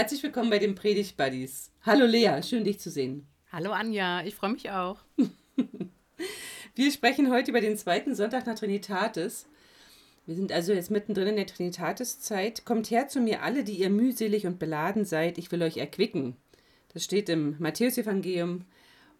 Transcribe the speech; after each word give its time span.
Herzlich 0.00 0.22
willkommen 0.22 0.48
bei 0.48 0.58
den 0.58 0.74
Predigt 0.74 1.18
Buddies. 1.18 1.72
Hallo 1.82 2.06
Lea, 2.06 2.42
schön 2.42 2.64
dich 2.64 2.80
zu 2.80 2.88
sehen. 2.88 3.26
Hallo 3.52 3.72
Anja, 3.72 4.24
ich 4.24 4.34
freue 4.34 4.52
mich 4.52 4.70
auch. 4.70 4.96
Wir 6.74 6.90
sprechen 6.90 7.30
heute 7.30 7.50
über 7.50 7.60
den 7.60 7.76
zweiten 7.76 8.14
Sonntag 8.14 8.46
nach 8.46 8.58
Trinitatis. 8.58 9.44
Wir 10.24 10.36
sind 10.36 10.52
also 10.52 10.72
jetzt 10.72 10.90
mittendrin 10.90 11.26
in 11.26 11.36
der 11.36 11.46
Trinitatiszeit. 11.46 12.64
Kommt 12.64 12.90
her 12.90 13.08
zu 13.08 13.20
mir 13.20 13.42
alle, 13.42 13.62
die 13.62 13.74
ihr 13.74 13.90
mühselig 13.90 14.46
und 14.46 14.58
beladen 14.58 15.04
seid, 15.04 15.36
ich 15.36 15.52
will 15.52 15.62
euch 15.62 15.76
erquicken. 15.76 16.34
Das 16.94 17.04
steht 17.04 17.28
im 17.28 17.56
Matthäusevangelium 17.58 18.64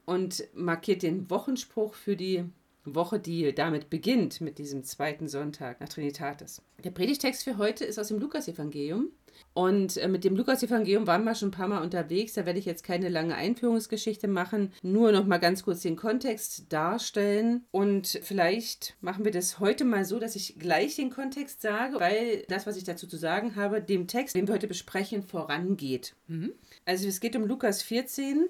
und 0.07 0.45
markiert 0.55 1.03
den 1.03 1.29
Wochenspruch 1.29 1.93
für 1.93 2.17
die 2.17 2.47
Woche, 2.87 3.21
die 3.21 3.55
damit 3.55 3.91
beginnt, 3.91 4.41
mit 4.41 4.57
diesem 4.57 4.83
zweiten 4.85 5.29
Sonntag 5.29 5.79
nach 5.83 5.91
Trinitatis. 5.91 6.63
Der 6.83 6.91
Predigtext 6.91 7.45
für 7.45 7.59
heute 7.59 7.85
ist 7.85 7.99
aus 7.99 8.09
dem 8.09 8.19
Lukasevangelium. 8.19 9.11
Und 9.55 9.97
äh, 9.97 10.09
mit 10.09 10.25
dem 10.25 10.37
Lukas-Evangelium 10.37 11.07
waren 11.07 11.25
wir 11.25 11.35
schon 11.35 11.49
ein 11.49 11.53
paar 11.53 11.69
Mal 11.69 11.83
unterwegs. 11.83 12.35
Da 12.35 12.47
werde 12.47 12.59
ich 12.59 12.65
jetzt 12.65 12.85
keine 12.85 13.09
lange 13.09 13.35
Einführungsgeschichte 13.35 14.29
machen, 14.29 14.73
nur 14.83 15.13
noch 15.13 15.27
mal 15.27 15.39
ganz 15.39 15.63
kurz 15.63 15.81
den 15.81 15.97
Kontext 15.97 16.73
darstellen. 16.73 17.65
Und 17.71 18.21
vielleicht 18.23 18.97
machen 19.01 19.25
wir 19.25 19.33
das 19.33 19.61
heute 19.61 19.85
mal 19.85 20.05
so, 20.05 20.19
dass 20.19 20.37
ich 20.37 20.59
gleich 20.59 20.97
den 20.97 21.11
Kontext 21.11 21.63
sage, 21.63 21.99
weil 21.99 22.45
das, 22.49 22.67
was 22.67 22.77
ich 22.77 22.85
dazu 22.85 23.07
zu 23.07 23.17
sagen 23.17 23.57
habe, 23.57 23.81
dem 23.81 24.07
Text, 24.07 24.35
den 24.35 24.47
wir 24.47 24.55
heute 24.55 24.69
besprechen, 24.69 25.23
vorangeht. 25.23 26.15
Mhm. 26.29 26.53
Also 26.85 27.09
es 27.09 27.21
geht 27.21 27.37
um 27.37 27.47
Lukas 27.47 27.83
14, 27.83 28.49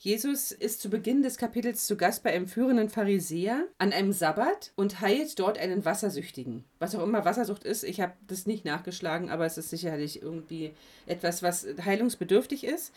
Jesus 0.00 0.52
ist 0.52 0.80
zu 0.80 0.90
Beginn 0.90 1.22
des 1.22 1.38
Kapitels 1.38 1.84
zu 1.88 1.96
Gast 1.96 2.22
bei 2.22 2.32
einem 2.32 2.46
führenden 2.46 2.88
Pharisäer 2.88 3.66
an 3.78 3.92
einem 3.92 4.12
Sabbat 4.12 4.70
und 4.76 5.00
heilt 5.00 5.36
dort 5.40 5.58
einen 5.58 5.84
Wassersüchtigen. 5.84 6.62
Was 6.78 6.94
auch 6.94 7.02
immer 7.02 7.24
Wassersucht 7.24 7.64
ist, 7.64 7.82
ich 7.82 8.00
habe 8.00 8.12
das 8.28 8.46
nicht 8.46 8.64
nachgeschlagen, 8.64 9.28
aber 9.28 9.44
es 9.44 9.58
ist 9.58 9.70
sicherlich 9.70 10.22
irgendwie 10.22 10.70
etwas, 11.06 11.42
was 11.42 11.66
heilungsbedürftig 11.84 12.62
ist. 12.62 12.92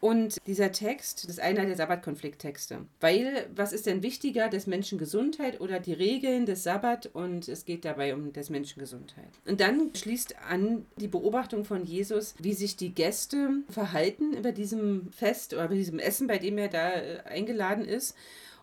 Und 0.00 0.36
dieser 0.46 0.70
Text, 0.70 1.24
ist 1.24 1.40
einer 1.40 1.64
der 1.64 1.76
Sabbatkonflikttexte. 1.76 2.80
Weil, 3.00 3.48
was 3.56 3.72
ist 3.72 3.86
denn 3.86 4.02
wichtiger, 4.02 4.48
des 4.48 4.66
Menschen 4.66 4.98
Gesundheit 4.98 5.60
oder 5.60 5.80
die 5.80 5.94
Regeln 5.94 6.44
des 6.44 6.62
Sabbat? 6.62 7.06
Und 7.14 7.48
es 7.48 7.64
geht 7.64 7.86
dabei 7.86 8.14
um 8.14 8.32
des 8.32 8.50
Menschen 8.50 8.80
Gesundheit. 8.80 9.30
Und 9.46 9.60
dann 9.60 9.94
schließt 9.94 10.36
an 10.50 10.84
die 10.98 11.08
Beobachtung 11.08 11.64
von 11.64 11.84
Jesus, 11.84 12.34
wie 12.38 12.52
sich 12.52 12.76
die 12.76 12.94
Gäste 12.94 13.62
verhalten 13.70 14.34
über 14.34 14.52
diesem 14.52 15.10
Fest 15.10 15.54
oder 15.54 15.68
bei 15.68 15.76
diesem 15.76 15.98
Essen, 15.98 16.26
bei 16.26 16.38
dem 16.44 16.58
er 16.58 16.68
da 16.68 16.92
äh, 16.92 17.20
eingeladen 17.24 17.84
ist. 17.84 18.14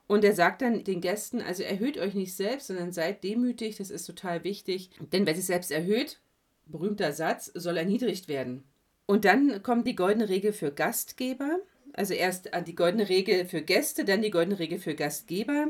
Und 0.08 0.24
er 0.24 0.34
sagt 0.34 0.62
dann 0.62 0.84
den 0.84 1.02
Gästen, 1.02 1.42
also 1.42 1.64
erhöht 1.64 1.98
euch 1.98 2.14
nicht 2.14 2.36
selbst, 2.36 2.68
sondern 2.68 2.92
seid 2.92 3.24
demütig, 3.24 3.78
das 3.78 3.90
ist 3.90 4.06
total 4.06 4.44
wichtig. 4.44 4.90
Denn 5.14 5.26
wer 5.26 5.36
sich 5.36 5.46
selbst 5.46 5.72
erhöht, 5.72 6.20
berühmter 6.66 7.14
Satz, 7.14 7.52
soll 7.54 7.78
erniedrigt 7.78 8.28
werden. 8.28 8.64
Und 9.06 9.26
dann 9.26 9.64
kommt 9.64 9.88
die 9.88 9.96
goldene 9.96 10.30
Regel 10.30 10.54
für 10.54 10.72
Gastgeber. 10.72 11.60
Also 11.94 12.14
erst 12.14 12.50
die 12.68 12.76
goldene 12.76 13.10
Regel 13.10 13.46
für 13.46 13.62
Gäste, 13.62 14.06
dann 14.06 14.22
die 14.22 14.32
goldene 14.32 14.60
Regel 14.60 14.80
für 14.80 14.96
Gastgeber. 14.96 15.68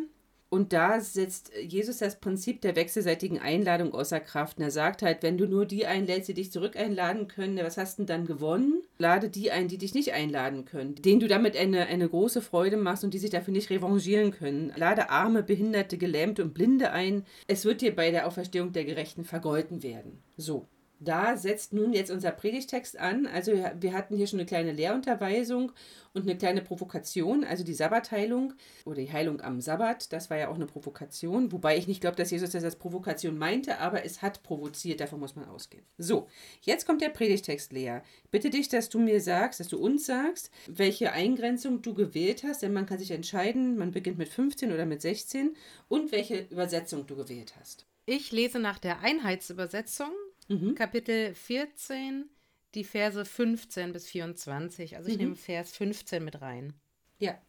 Und 0.53 0.73
da 0.73 0.99
setzt 0.99 1.53
Jesus 1.65 1.99
das 1.99 2.19
Prinzip 2.19 2.59
der 2.59 2.75
wechselseitigen 2.75 3.39
Einladung 3.39 3.93
außer 3.93 4.19
Kraft. 4.19 4.57
Und 4.57 4.65
er 4.65 4.71
sagt 4.71 5.01
halt, 5.01 5.23
wenn 5.23 5.37
du 5.37 5.47
nur 5.47 5.65
die 5.65 5.85
einlädst, 5.85 6.27
die 6.27 6.33
dich 6.33 6.51
zurück 6.51 6.75
einladen 6.75 7.29
können, 7.29 7.57
was 7.63 7.77
hast 7.77 7.97
du 7.97 8.01
denn 8.03 8.07
dann 8.07 8.25
gewonnen? 8.27 8.81
Lade 8.97 9.29
die 9.29 9.49
ein, 9.51 9.69
die 9.69 9.77
dich 9.77 9.93
nicht 9.93 10.11
einladen 10.11 10.65
können, 10.65 10.95
denen 10.95 11.21
du 11.21 11.29
damit 11.29 11.55
eine, 11.55 11.85
eine 11.85 12.09
große 12.09 12.41
Freude 12.41 12.75
machst 12.75 13.05
und 13.05 13.13
die 13.13 13.19
sich 13.19 13.29
dafür 13.29 13.53
nicht 13.53 13.69
revanchieren 13.69 14.31
können. 14.31 14.73
Lade 14.75 15.09
Arme, 15.09 15.41
Behinderte, 15.41 15.97
Gelähmte 15.97 16.43
und 16.43 16.53
Blinde 16.53 16.91
ein. 16.91 17.23
Es 17.47 17.63
wird 17.63 17.79
dir 17.79 17.95
bei 17.95 18.11
der 18.11 18.27
Auferstehung 18.27 18.73
der 18.73 18.83
Gerechten 18.83 19.23
vergolten 19.23 19.83
werden. 19.83 20.21
So 20.35 20.67
da 21.01 21.35
setzt 21.35 21.73
nun 21.73 21.93
jetzt 21.93 22.11
unser 22.11 22.31
Predigtext 22.31 22.97
an. 22.97 23.25
Also 23.25 23.53
wir 23.53 23.93
hatten 23.93 24.15
hier 24.15 24.27
schon 24.27 24.39
eine 24.39 24.45
kleine 24.45 24.71
Lehrunterweisung 24.71 25.71
und 26.13 26.23
eine 26.23 26.37
kleine 26.37 26.61
Provokation, 26.61 27.43
also 27.43 27.63
die 27.63 27.73
Sabbatheilung 27.73 28.53
oder 28.85 29.01
die 29.01 29.11
Heilung 29.11 29.41
am 29.41 29.61
Sabbat. 29.61 30.13
Das 30.13 30.29
war 30.29 30.37
ja 30.37 30.49
auch 30.49 30.55
eine 30.55 30.67
Provokation, 30.67 31.51
wobei 31.51 31.75
ich 31.75 31.87
nicht 31.87 32.01
glaube, 32.01 32.17
dass 32.17 32.29
Jesus 32.29 32.51
das 32.51 32.63
als 32.63 32.75
Provokation 32.75 33.35
meinte, 33.37 33.79
aber 33.79 34.05
es 34.05 34.21
hat 34.21 34.43
provoziert, 34.43 34.99
davon 34.99 35.19
muss 35.19 35.35
man 35.35 35.49
ausgehen. 35.49 35.83
So, 35.97 36.27
jetzt 36.61 36.85
kommt 36.85 37.01
der 37.01 37.09
Predigtext, 37.09 37.73
Lea. 37.73 38.01
Bitte 38.29 38.51
dich, 38.51 38.69
dass 38.69 38.89
du 38.89 38.99
mir 38.99 39.21
sagst, 39.21 39.59
dass 39.59 39.69
du 39.69 39.79
uns 39.79 40.05
sagst, 40.05 40.51
welche 40.67 41.13
Eingrenzung 41.13 41.81
du 41.81 41.95
gewählt 41.95 42.43
hast, 42.43 42.61
denn 42.61 42.73
man 42.73 42.85
kann 42.85 42.99
sich 42.99 43.09
entscheiden, 43.09 43.75
man 43.75 43.89
beginnt 43.89 44.19
mit 44.19 44.29
15 44.29 44.71
oder 44.71 44.85
mit 44.85 45.01
16 45.01 45.55
und 45.87 46.11
welche 46.11 46.41
Übersetzung 46.49 47.07
du 47.07 47.15
gewählt 47.15 47.55
hast. 47.59 47.87
Ich 48.05 48.31
lese 48.31 48.59
nach 48.59 48.79
der 48.79 48.99
Einheitsübersetzung 48.99 50.11
mhm. 50.51 50.75
Kapitel 50.75 51.33
14, 51.33 52.29
die 52.75 52.83
Verse 52.83 53.23
15 53.23 53.93
bis 53.93 54.07
24. 54.07 54.97
Also 54.97 55.09
ich 55.09 55.15
mhm. 55.15 55.21
nehme 55.21 55.35
Vers 55.35 55.75
15 55.75 56.23
mit 56.23 56.41
rein. 56.41 56.73
Ja. 57.17 57.39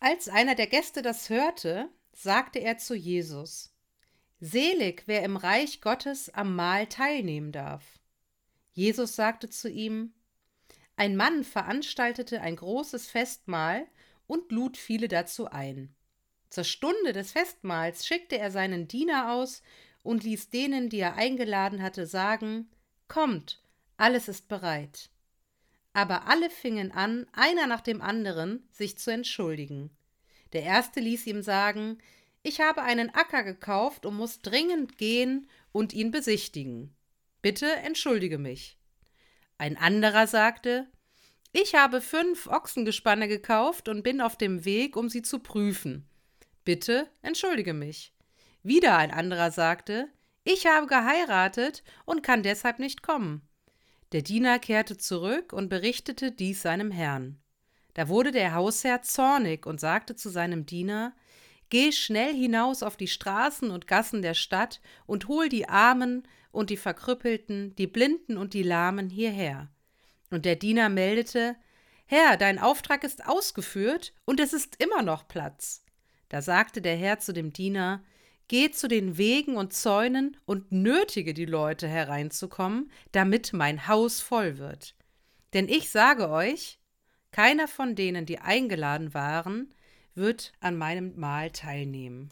Als 0.00 0.28
einer 0.28 0.54
der 0.54 0.66
Gäste 0.66 1.02
das 1.02 1.30
hörte, 1.30 1.88
sagte 2.12 2.58
er 2.58 2.78
zu 2.78 2.94
Jesus, 2.94 3.72
Selig, 4.40 5.04
wer 5.06 5.22
im 5.22 5.36
Reich 5.36 5.80
Gottes 5.80 6.28
am 6.30 6.56
Mahl 6.56 6.88
teilnehmen 6.88 7.52
darf. 7.52 8.00
Jesus 8.72 9.14
sagte 9.14 9.48
zu 9.48 9.70
ihm, 9.70 10.14
Ein 10.96 11.14
Mann 11.14 11.44
veranstaltete 11.44 12.40
ein 12.40 12.56
großes 12.56 13.08
Festmahl 13.08 13.86
und 14.26 14.50
lud 14.50 14.76
viele 14.76 15.06
dazu 15.06 15.46
ein. 15.46 15.94
Zur 16.48 16.64
Stunde 16.64 17.12
des 17.12 17.32
Festmahls 17.32 18.06
schickte 18.06 18.38
er 18.38 18.50
seinen 18.50 18.88
Diener 18.88 19.32
aus 19.32 19.62
und 20.02 20.24
ließ 20.24 20.50
denen, 20.50 20.88
die 20.88 21.00
er 21.00 21.14
eingeladen 21.14 21.82
hatte, 21.82 22.06
sagen 22.06 22.68
Kommt, 23.08 23.62
alles 23.96 24.28
ist 24.28 24.48
bereit. 24.48 25.10
Aber 25.92 26.26
alle 26.26 26.48
fingen 26.48 26.92
an, 26.92 27.26
einer 27.32 27.66
nach 27.66 27.82
dem 27.82 28.00
anderen, 28.00 28.66
sich 28.70 28.96
zu 28.98 29.12
entschuldigen. 29.12 29.90
Der 30.52 30.62
erste 30.62 31.00
ließ 31.00 31.26
ihm 31.26 31.42
sagen 31.42 31.98
Ich 32.42 32.60
habe 32.60 32.82
einen 32.82 33.14
Acker 33.14 33.42
gekauft 33.42 34.06
und 34.06 34.16
muss 34.16 34.40
dringend 34.40 34.98
gehen 34.98 35.46
und 35.72 35.92
ihn 35.92 36.10
besichtigen. 36.10 36.94
Bitte 37.42 37.70
entschuldige 37.70 38.38
mich. 38.38 38.78
Ein 39.58 39.76
anderer 39.76 40.26
sagte 40.26 40.86
Ich 41.52 41.74
habe 41.74 42.00
fünf 42.00 42.46
Ochsengespanne 42.46 43.28
gekauft 43.28 43.88
und 43.88 44.02
bin 44.02 44.20
auf 44.20 44.36
dem 44.36 44.64
Weg, 44.64 44.96
um 44.96 45.08
sie 45.08 45.22
zu 45.22 45.38
prüfen. 45.38 46.08
Bitte 46.64 47.08
entschuldige 47.22 47.74
mich. 47.74 48.14
Wieder 48.62 48.96
ein 48.96 49.10
anderer 49.10 49.50
sagte, 49.50 50.08
ich 50.44 50.66
habe 50.66 50.86
geheiratet 50.86 51.82
und 52.04 52.22
kann 52.22 52.42
deshalb 52.42 52.78
nicht 52.78 53.02
kommen. 53.02 53.48
Der 54.12 54.22
Diener 54.22 54.58
kehrte 54.58 54.96
zurück 54.96 55.52
und 55.52 55.68
berichtete 55.68 56.32
dies 56.32 56.62
seinem 56.62 56.90
Herrn. 56.90 57.40
Da 57.94 58.08
wurde 58.08 58.30
der 58.30 58.54
Hausherr 58.54 59.02
zornig 59.02 59.66
und 59.66 59.80
sagte 59.80 60.16
zu 60.16 60.28
seinem 60.28 60.66
Diener 60.66 61.14
Geh 61.70 61.90
schnell 61.90 62.34
hinaus 62.34 62.82
auf 62.82 62.98
die 62.98 63.08
Straßen 63.08 63.70
und 63.70 63.86
Gassen 63.86 64.20
der 64.20 64.34
Stadt 64.34 64.82
und 65.06 65.28
hol 65.28 65.48
die 65.48 65.70
Armen 65.70 66.28
und 66.50 66.68
die 66.68 66.76
Verkrüppelten, 66.76 67.74
die 67.76 67.86
Blinden 67.86 68.36
und 68.36 68.52
die 68.52 68.62
Lahmen 68.62 69.08
hierher. 69.08 69.70
Und 70.30 70.44
der 70.44 70.56
Diener 70.56 70.90
meldete 70.90 71.56
Herr, 72.04 72.36
dein 72.36 72.58
Auftrag 72.58 73.04
ist 73.04 73.26
ausgeführt 73.26 74.12
und 74.26 74.38
es 74.38 74.52
ist 74.52 74.82
immer 74.82 75.00
noch 75.00 75.26
Platz. 75.28 75.82
Da 76.28 76.42
sagte 76.42 76.82
der 76.82 76.96
Herr 76.96 77.20
zu 77.20 77.32
dem 77.32 77.54
Diener 77.54 78.04
Geh 78.52 78.70
zu 78.70 78.86
den 78.86 79.16
Wegen 79.16 79.56
und 79.56 79.72
Zäunen 79.72 80.36
und 80.44 80.72
nötige 80.72 81.32
die 81.32 81.46
Leute 81.46 81.88
hereinzukommen, 81.88 82.92
damit 83.10 83.54
mein 83.54 83.88
Haus 83.88 84.20
voll 84.20 84.58
wird. 84.58 84.94
Denn 85.54 85.70
ich 85.70 85.88
sage 85.88 86.28
euch, 86.28 86.78
keiner 87.30 87.66
von 87.66 87.94
denen, 87.94 88.26
die 88.26 88.40
eingeladen 88.40 89.14
waren, 89.14 89.74
wird 90.14 90.52
an 90.60 90.76
meinem 90.76 91.18
Mahl 91.18 91.50
teilnehmen. 91.50 92.28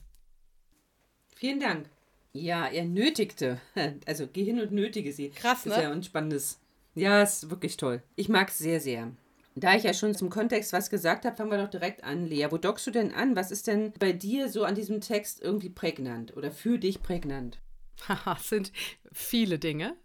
Vielen 1.37 1.59
Dank. 1.59 1.89
Ja, 2.35 2.67
er 2.67 2.85
nötigte. 2.85 3.59
Also 4.05 4.29
geh 4.31 4.45
hin 4.45 4.61
und 4.61 4.73
nötige 4.73 5.15
sie. 5.15 5.31
Krass, 5.31 5.65
ne? 5.65 5.73
Ist 5.73 5.81
ja 5.81 5.91
ein 5.91 6.03
spannendes. 6.03 6.61
Ja, 6.95 7.23
ist 7.23 7.49
wirklich 7.49 7.79
toll. 7.79 8.03
Ich 8.17 8.29
mag 8.29 8.51
es 8.51 8.59
sehr, 8.59 8.81
sehr. 8.81 9.11
Da 9.55 9.75
ich 9.75 9.83
ja 9.83 9.93
schon 9.93 10.15
zum 10.15 10.31
Kontext 10.31 10.73
was 10.73 10.91
gesagt 10.91 11.25
habe, 11.25 11.37
fangen 11.37 11.51
wir 11.51 11.59
doch 11.59 11.71
direkt 11.71 12.05
an, 12.05 12.27
Lea. 12.27 12.47
Wo 12.51 12.57
dockst 12.57 12.87
du 12.87 12.91
denn 12.91 13.13
an? 13.13 13.35
Was 13.37 13.51
ist 13.51 13.67
denn 13.67 13.93
bei 13.99 14.13
dir 14.13 14.49
so 14.49 14.65
an 14.65 14.75
diesem 14.75 15.01
Text 15.01 15.41
irgendwie 15.41 15.71
prägnant 15.71 16.37
oder 16.37 16.51
für 16.51 16.79
dich 16.79 17.03
prägnant? 17.03 17.59
Haha, 18.09 18.37
sind 18.41 18.73
viele 19.13 19.59
Dinge. 19.59 19.97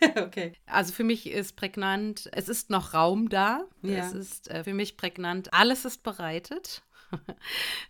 okay. 0.16 0.52
Also 0.66 0.92
für 0.92 1.04
mich 1.04 1.28
ist 1.28 1.56
prägnant, 1.56 2.28
es 2.32 2.48
ist 2.48 2.70
noch 2.70 2.94
Raum 2.94 3.28
da. 3.28 3.64
Ja. 3.82 4.06
Es 4.06 4.12
ist 4.12 4.50
äh, 4.50 4.64
für 4.64 4.74
mich 4.74 4.96
prägnant, 4.96 5.52
alles 5.52 5.84
ist 5.84 6.02
bereitet. 6.02 6.82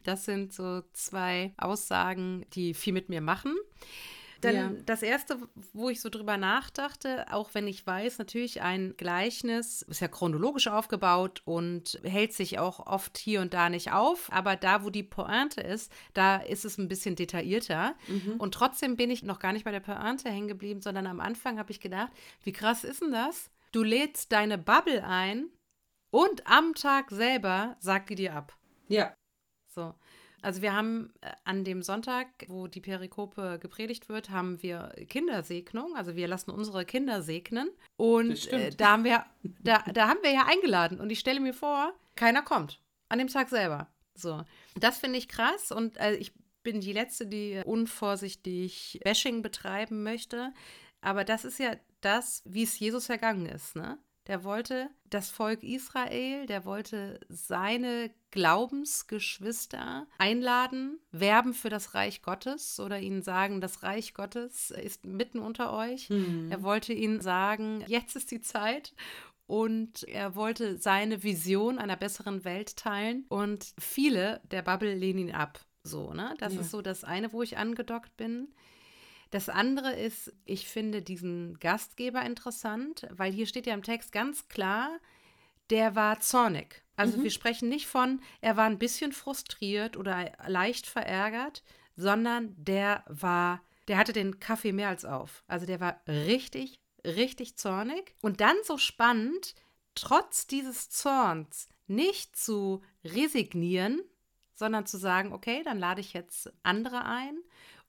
Das 0.05 0.25
sind 0.25 0.53
so 0.53 0.83
zwei 0.93 1.53
Aussagen, 1.57 2.47
die 2.55 2.73
viel 2.73 2.93
mit 2.93 3.09
mir 3.09 3.21
machen. 3.21 3.57
Dann 4.41 4.55
ja. 4.55 4.71
das 4.87 5.03
erste, 5.03 5.39
wo 5.73 5.89
ich 5.89 6.01
so 6.01 6.09
drüber 6.09 6.37
nachdachte, 6.37 7.27
auch 7.33 7.51
wenn 7.55 7.67
ich 7.67 7.87
weiß, 7.87 8.19
natürlich 8.19 8.63
ein 8.63 8.95
Gleichnis 8.97 9.83
ist 9.83 10.01
ja 10.01 10.09
chronologisch 10.09 10.69
aufgebaut 10.69 11.43
und 11.45 12.01
hält 12.05 12.33
sich 12.33 12.59
auch 12.59 12.87
oft 12.87 13.19
hier 13.19 13.41
und 13.41 13.55
da 13.55 13.69
nicht 13.69 13.93
auf, 13.93 14.31
aber 14.33 14.57
da, 14.57 14.85
wo 14.85 14.91
die 14.91 15.03
Pointe 15.03 15.61
ist, 15.61 15.93
da 16.15 16.37
ist 16.37 16.65
es 16.65 16.79
ein 16.79 16.89
bisschen 16.89 17.17
detaillierter. 17.17 17.95
Mhm. 18.07 18.35
Und 18.39 18.55
trotzdem 18.55 18.97
bin 18.97 19.11
ich 19.11 19.23
noch 19.23 19.39
gar 19.39 19.53
nicht 19.53 19.65
bei 19.65 19.73
der 19.73 19.81
Pointe 19.81 20.31
hängen 20.31 20.49
geblieben, 20.49 20.83
sondern 20.83 21.07
am 21.07 21.21
Anfang 21.21 21.59
habe 21.59 21.73
ich 21.73 21.81
gedacht, 21.81 22.13
wie 22.45 22.53
krass 22.53 22.85
ist 22.85 23.03
denn 23.03 23.13
das? 23.13 23.51
du 23.73 23.83
lädst 23.83 24.33
deine 24.33 24.59
Bubble 24.59 25.05
ein 25.05 25.51
und 26.11 26.47
am 26.47 26.75
Tag 26.75 27.11
selber 27.11 27.77
sagt 27.81 28.11
die 28.11 28.15
dir 28.15 28.35
ab. 28.35 28.57
Ja. 28.89 29.15
So. 29.75 29.95
Also 30.43 30.63
wir 30.63 30.73
haben 30.75 31.13
äh, 31.21 31.31
an 31.45 31.65
dem 31.65 31.83
Sonntag, 31.83 32.29
wo 32.47 32.67
die 32.67 32.81
Perikope 32.81 33.59
gepredigt 33.61 34.09
wird, 34.09 34.31
haben 34.31 34.63
wir 34.63 34.95
Kindersegnung. 35.09 35.97
Also 35.97 36.17
wir 36.17 36.29
lassen 36.29 36.51
unsere 36.51 36.85
Kinder 36.85 37.23
segnen. 37.23 37.71
Und 37.97 38.51
äh, 38.53 38.71
da, 38.71 38.93
haben 38.93 39.05
wir, 39.05 39.25
da, 39.63 39.83
da 39.93 40.09
haben 40.09 40.21
wir 40.23 40.33
ja 40.33 40.47
eingeladen. 40.47 41.01
Und 41.01 41.11
ich 41.11 41.19
stelle 41.19 41.41
mir 41.41 41.55
vor, 41.55 41.93
keiner 42.15 42.43
kommt. 42.43 42.81
An 43.09 43.19
dem 43.19 43.29
Tag 43.29 43.49
selber. 43.49 43.89
So. 44.15 44.45
Das 44.77 44.99
finde 44.99 45.19
ich 45.19 45.29
krass. 45.29 45.73
Und 45.73 45.97
äh, 45.99 46.15
ich 46.15 46.33
bin 46.63 46.81
die 46.81 46.93
Letzte, 46.93 47.27
die 47.27 47.63
unvorsichtig 47.65 49.01
Bashing 49.05 49.43
betreiben 49.43 50.03
möchte. 50.03 50.53
Aber 51.01 51.25
das 51.25 51.45
ist 51.45 51.59
ja 51.59 51.77
das, 52.01 52.43
wie 52.45 52.63
es 52.63 52.79
Jesus 52.79 53.09
ergangen 53.09 53.47
ist. 53.47 53.77
Ne? 53.77 53.99
Der 54.29 54.45
wollte 54.45 54.91
das 55.09 55.31
Volk 55.31 55.63
Israel, 55.63 56.47
der 56.47 56.65
wollte 56.67 57.19
seine 57.29 58.11
Glaubensgeschwister 58.31 60.07
einladen, 60.19 60.99
werben 61.11 61.55
für 61.55 61.71
das 61.71 61.95
Reich 61.95 62.21
Gottes 62.21 62.79
oder 62.79 63.01
ihnen 63.01 63.23
sagen, 63.23 63.63
das 63.63 63.83
Reich 63.83 64.13
Gottes 64.13 64.71
ist 64.71 65.07
mitten 65.07 65.39
unter 65.39 65.73
euch. 65.73 66.11
Mhm. 66.11 66.49
Er 66.51 66.63
wollte 66.63 66.93
ihnen 66.93 67.23
sagen, 67.23 67.83
jetzt 67.87 68.17
ist 68.17 68.31
die 68.31 68.43
Zeit 68.43 68.95
und 69.47 70.03
er 70.05 70.35
wollte 70.35 70.77
seine 70.77 71.23
Vision 71.23 71.79
einer 71.79 71.97
besseren 71.97 72.45
Welt 72.45 72.77
teilen 72.77 73.25
und 73.31 73.73
viele 73.79 74.43
der 74.51 74.61
Bubble 74.61 74.95
lehnen 74.95 75.21
ihn 75.21 75.35
ab. 75.35 75.61
So, 75.83 76.13
ne? 76.13 76.35
Das 76.39 76.55
ja. 76.55 76.61
ist 76.61 76.71
so 76.71 76.83
das 76.83 77.03
eine, 77.03 77.33
wo 77.33 77.43
ich 77.43 77.57
angedockt 77.57 78.15
bin. 78.19 78.49
Das 79.31 79.49
andere 79.49 79.95
ist, 79.95 80.33
ich 80.45 80.69
finde 80.69 81.03
diesen 81.03 81.59
Gastgeber 81.59 82.23
interessant, 82.23 83.07
weil 83.11 83.33
hier 83.33 83.47
steht 83.47 83.67
ja 83.67 83.75
im 83.75 83.83
Text 83.83 84.13
ganz 84.13 84.49
klar, 84.49 84.99
der 85.71 85.95
war 85.95 86.21
zornig. 86.21 86.83
Also 86.97 87.19
mhm. 87.19 87.25
wir 87.25 87.31
sprechen 87.31 87.69
nicht 87.69 87.87
von, 87.87 88.21
er 88.41 88.57
war 88.57 88.65
ein 88.65 88.79
bisschen 88.79 89.13
frustriert 89.13 89.97
oder 89.97 90.33
leicht 90.47 90.87
verärgert, 90.87 91.63
sondern 91.97 92.55
der 92.57 93.05
war, 93.07 93.61
der 93.87 93.99
hatte 93.99 94.13
den 94.13 94.41
Kaffee 94.41 94.73
mehr 94.73 94.89
als 94.89 95.05
auf. 95.05 95.45
Also 95.47 95.67
der 95.67 95.81
war 95.81 96.01
richtig, 96.07 96.81
richtig 97.05 97.57
zornig. 97.57 98.15
Und 98.23 98.41
dann 98.41 98.57
so 98.65 98.79
spannend, 98.79 99.55
trotz 99.95 100.47
dieses 100.47 100.89
Zorns 100.91 101.69
nicht 101.87 102.37
zu 102.37 102.83
resignieren, 103.05 104.03
sondern 104.55 104.87
zu 104.87 104.97
sagen, 104.97 105.33
okay, 105.33 105.63
dann 105.65 105.79
lade 105.79 106.01
ich 106.01 106.13
jetzt 106.13 106.53
andere 106.63 107.05
ein 107.05 107.39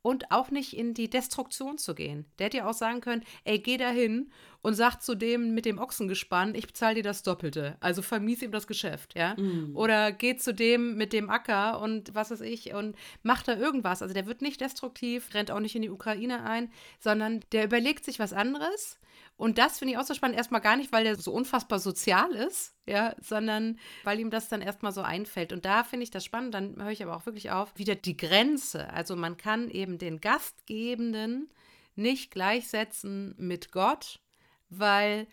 und 0.01 0.31
auch 0.31 0.49
nicht 0.49 0.75
in 0.77 0.93
die 0.93 1.09
Destruktion 1.09 1.77
zu 1.77 1.93
gehen. 1.93 2.25
Der 2.37 2.45
hätte 2.45 2.57
ja 2.57 2.69
auch 2.69 2.73
sagen 2.73 3.01
können, 3.01 3.23
ey, 3.43 3.59
geh 3.59 3.77
da 3.77 3.89
hin 3.89 4.31
und 4.61 4.73
sag 4.73 5.01
zu 5.01 5.15
dem 5.15 5.53
mit 5.53 5.65
dem 5.65 5.77
Ochsengespann, 5.77 6.55
ich 6.55 6.67
bezahle 6.67 6.95
dir 6.95 7.03
das 7.03 7.23
Doppelte. 7.23 7.77
Also 7.81 8.01
vermies 8.01 8.41
ihm 8.41 8.51
das 8.51 8.67
Geschäft, 8.67 9.15
ja. 9.15 9.35
Mm. 9.35 9.75
Oder 9.75 10.11
geh 10.11 10.37
zu 10.37 10.53
dem 10.53 10.95
mit 10.95 11.11
dem 11.11 11.29
Acker 11.29 11.81
und 11.81 12.13
was 12.15 12.31
weiß 12.31 12.41
ich 12.41 12.73
und 12.73 12.95
mach 13.23 13.43
da 13.43 13.57
irgendwas. 13.57 14.01
Also 14.01 14.13
der 14.13 14.25
wird 14.25 14.41
nicht 14.41 14.61
destruktiv, 14.61 15.33
rennt 15.33 15.51
auch 15.51 15.59
nicht 15.59 15.75
in 15.75 15.81
die 15.81 15.89
Ukraine 15.89 16.43
ein, 16.43 16.71
sondern 16.99 17.41
der 17.51 17.65
überlegt 17.65 18.05
sich 18.05 18.19
was 18.19 18.33
anderes 18.33 18.99
und 19.39 19.57
das 19.57 19.79
finde 19.79 19.93
ich 19.93 19.97
auch 19.97 20.03
so 20.03 20.13
spannend, 20.13 20.35
erstmal 20.35 20.59
gar 20.59 20.75
nicht, 20.75 20.91
weil 20.91 21.05
der 21.05 21.15
so 21.15 21.31
unfassbar 21.31 21.79
sozial 21.79 22.31
ist, 22.31 22.75
ja, 22.85 23.15
sondern 23.21 23.79
weil 24.03 24.19
ihm 24.19 24.31
das 24.31 24.49
dann 24.49 24.61
erstmal 24.61 24.91
so 24.91 24.99
einfällt. 24.99 25.53
Und 25.53 25.63
da 25.63 25.85
finde 25.85 26.03
ich 26.03 26.11
das 26.11 26.25
spannend, 26.25 26.53
dann 26.53 26.75
höre 26.75 26.91
ich 26.91 27.01
aber 27.01 27.15
auch 27.15 27.25
wirklich 27.25 27.49
auf, 27.49 27.71
wieder 27.77 27.95
die 27.95 28.17
Grenze. 28.17 28.89
Also 28.89 29.15
man 29.15 29.37
kann 29.37 29.69
eben 29.69 29.97
den 29.97 30.19
Gastgebenden 30.19 31.49
nicht 31.95 32.31
gleichsetzen 32.31 33.33
mit 33.37 33.71
Gott, 33.71 34.19
weil 34.67 35.25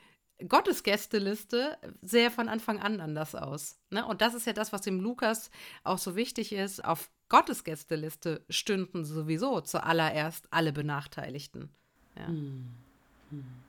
Gottes 0.48 0.84
Gästeliste 0.84 1.76
sehr 2.00 2.30
von 2.30 2.48
Anfang 2.48 2.78
an 2.78 3.00
anders 3.00 3.34
aus. 3.34 3.80
Ne? 3.90 4.06
Und 4.06 4.20
das 4.20 4.34
ist 4.34 4.46
ja 4.46 4.52
das, 4.52 4.72
was 4.72 4.82
dem 4.82 5.00
Lukas 5.00 5.50
auch 5.82 5.98
so 5.98 6.14
wichtig 6.14 6.52
ist. 6.52 6.84
Auf 6.84 7.10
Gottes 7.28 7.64
Gästeliste 7.64 8.44
stünden 8.50 9.04
sowieso 9.04 9.62
zuallererst 9.62 10.46
alle 10.52 10.72
Benachteiligten. 10.72 11.70
Ja. 12.16 12.28
Hm. 12.28 12.68
Hm. 13.30 13.65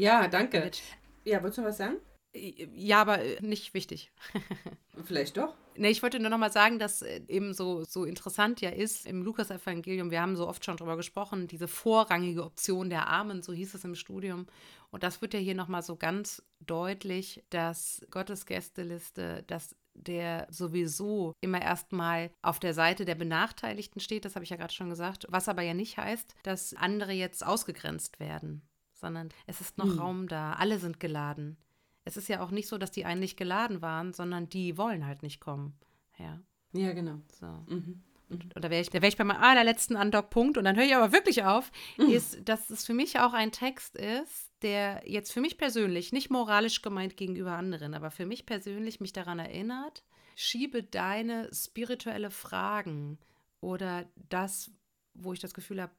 Ja, 0.00 0.28
danke. 0.28 0.70
Ja, 1.24 1.42
wolltest 1.42 1.58
du 1.58 1.64
was 1.64 1.76
sagen? 1.76 1.96
Ja, 2.32 3.02
aber 3.02 3.18
äh, 3.18 3.38
nicht 3.42 3.74
wichtig. 3.74 4.10
Vielleicht 5.04 5.36
doch. 5.36 5.54
Nee, 5.76 5.90
ich 5.90 6.02
wollte 6.02 6.18
nur 6.20 6.30
noch 6.30 6.38
mal 6.38 6.50
sagen, 6.50 6.78
dass 6.78 7.02
äh, 7.02 7.20
eben 7.28 7.52
so, 7.52 7.84
so 7.84 8.06
interessant 8.06 8.62
ja 8.62 8.70
ist 8.70 9.04
im 9.04 9.22
Lukas-Evangelium, 9.22 10.10
wir 10.10 10.22
haben 10.22 10.36
so 10.36 10.48
oft 10.48 10.64
schon 10.64 10.78
drüber 10.78 10.96
gesprochen, 10.96 11.48
diese 11.48 11.68
vorrangige 11.68 12.44
Option 12.44 12.88
der 12.88 13.08
Armen, 13.08 13.42
so 13.42 13.52
hieß 13.52 13.74
es 13.74 13.84
im 13.84 13.94
Studium. 13.94 14.46
Und 14.90 15.02
das 15.02 15.20
wird 15.20 15.34
ja 15.34 15.40
hier 15.40 15.54
noch 15.54 15.68
mal 15.68 15.82
so 15.82 15.96
ganz 15.96 16.42
deutlich, 16.60 17.44
dass 17.50 18.00
Gottes 18.10 18.46
Gästeliste, 18.46 19.44
dass 19.48 19.76
der 19.92 20.46
sowieso 20.50 21.34
immer 21.42 21.60
erstmal 21.60 22.30
auf 22.40 22.58
der 22.58 22.72
Seite 22.72 23.04
der 23.04 23.16
Benachteiligten 23.16 24.00
steht, 24.00 24.24
das 24.24 24.34
habe 24.34 24.44
ich 24.44 24.50
ja 24.50 24.56
gerade 24.56 24.72
schon 24.72 24.88
gesagt, 24.88 25.26
was 25.28 25.48
aber 25.48 25.60
ja 25.60 25.74
nicht 25.74 25.98
heißt, 25.98 26.36
dass 26.42 26.72
andere 26.72 27.12
jetzt 27.12 27.44
ausgegrenzt 27.44 28.18
werden 28.18 28.62
sondern 29.00 29.30
es 29.46 29.60
ist 29.60 29.78
noch 29.78 29.86
hm. 29.86 29.98
Raum 29.98 30.28
da. 30.28 30.54
Alle 30.54 30.78
sind 30.78 31.00
geladen. 31.00 31.56
Es 32.04 32.16
ist 32.16 32.28
ja 32.28 32.42
auch 32.42 32.50
nicht 32.50 32.68
so, 32.68 32.78
dass 32.78 32.90
die 32.90 33.04
einen 33.04 33.20
nicht 33.20 33.36
geladen 33.36 33.82
waren, 33.82 34.12
sondern 34.12 34.48
die 34.48 34.76
wollen 34.76 35.06
halt 35.06 35.22
nicht 35.22 35.40
kommen. 35.40 35.78
Ja. 36.18 36.40
Ja, 36.72 36.92
genau. 36.92 37.20
So. 37.38 37.46
Mhm. 37.46 38.02
Und, 38.28 38.54
und 38.54 38.64
da 38.64 38.70
wäre 38.70 38.80
ich, 38.80 38.92
wär 38.92 39.02
ich 39.02 39.16
bei 39.16 39.24
meinem 39.24 39.42
allerletzten 39.42 39.96
Andockpunkt 39.96 40.56
und 40.56 40.64
dann 40.64 40.76
höre 40.76 40.84
ich 40.84 40.94
aber 40.94 41.12
wirklich 41.12 41.42
auf, 41.44 41.72
mhm. 41.98 42.10
ist, 42.10 42.48
dass 42.48 42.70
es 42.70 42.86
für 42.86 42.94
mich 42.94 43.18
auch 43.18 43.32
ein 43.32 43.50
Text 43.50 43.96
ist, 43.96 44.50
der 44.62 45.02
jetzt 45.04 45.32
für 45.32 45.40
mich 45.40 45.58
persönlich, 45.58 46.12
nicht 46.12 46.30
moralisch 46.30 46.80
gemeint 46.80 47.16
gegenüber 47.16 47.52
anderen, 47.52 47.94
aber 47.94 48.10
für 48.10 48.26
mich 48.26 48.46
persönlich 48.46 49.00
mich 49.00 49.12
daran 49.12 49.40
erinnert, 49.40 50.04
schiebe 50.36 50.82
deine 50.82 51.50
spirituelle 51.52 52.30
Fragen 52.30 53.18
oder 53.60 54.06
das, 54.14 54.70
wo 55.14 55.32
ich 55.32 55.40
das 55.40 55.54
Gefühl 55.54 55.82
habe, 55.82 55.92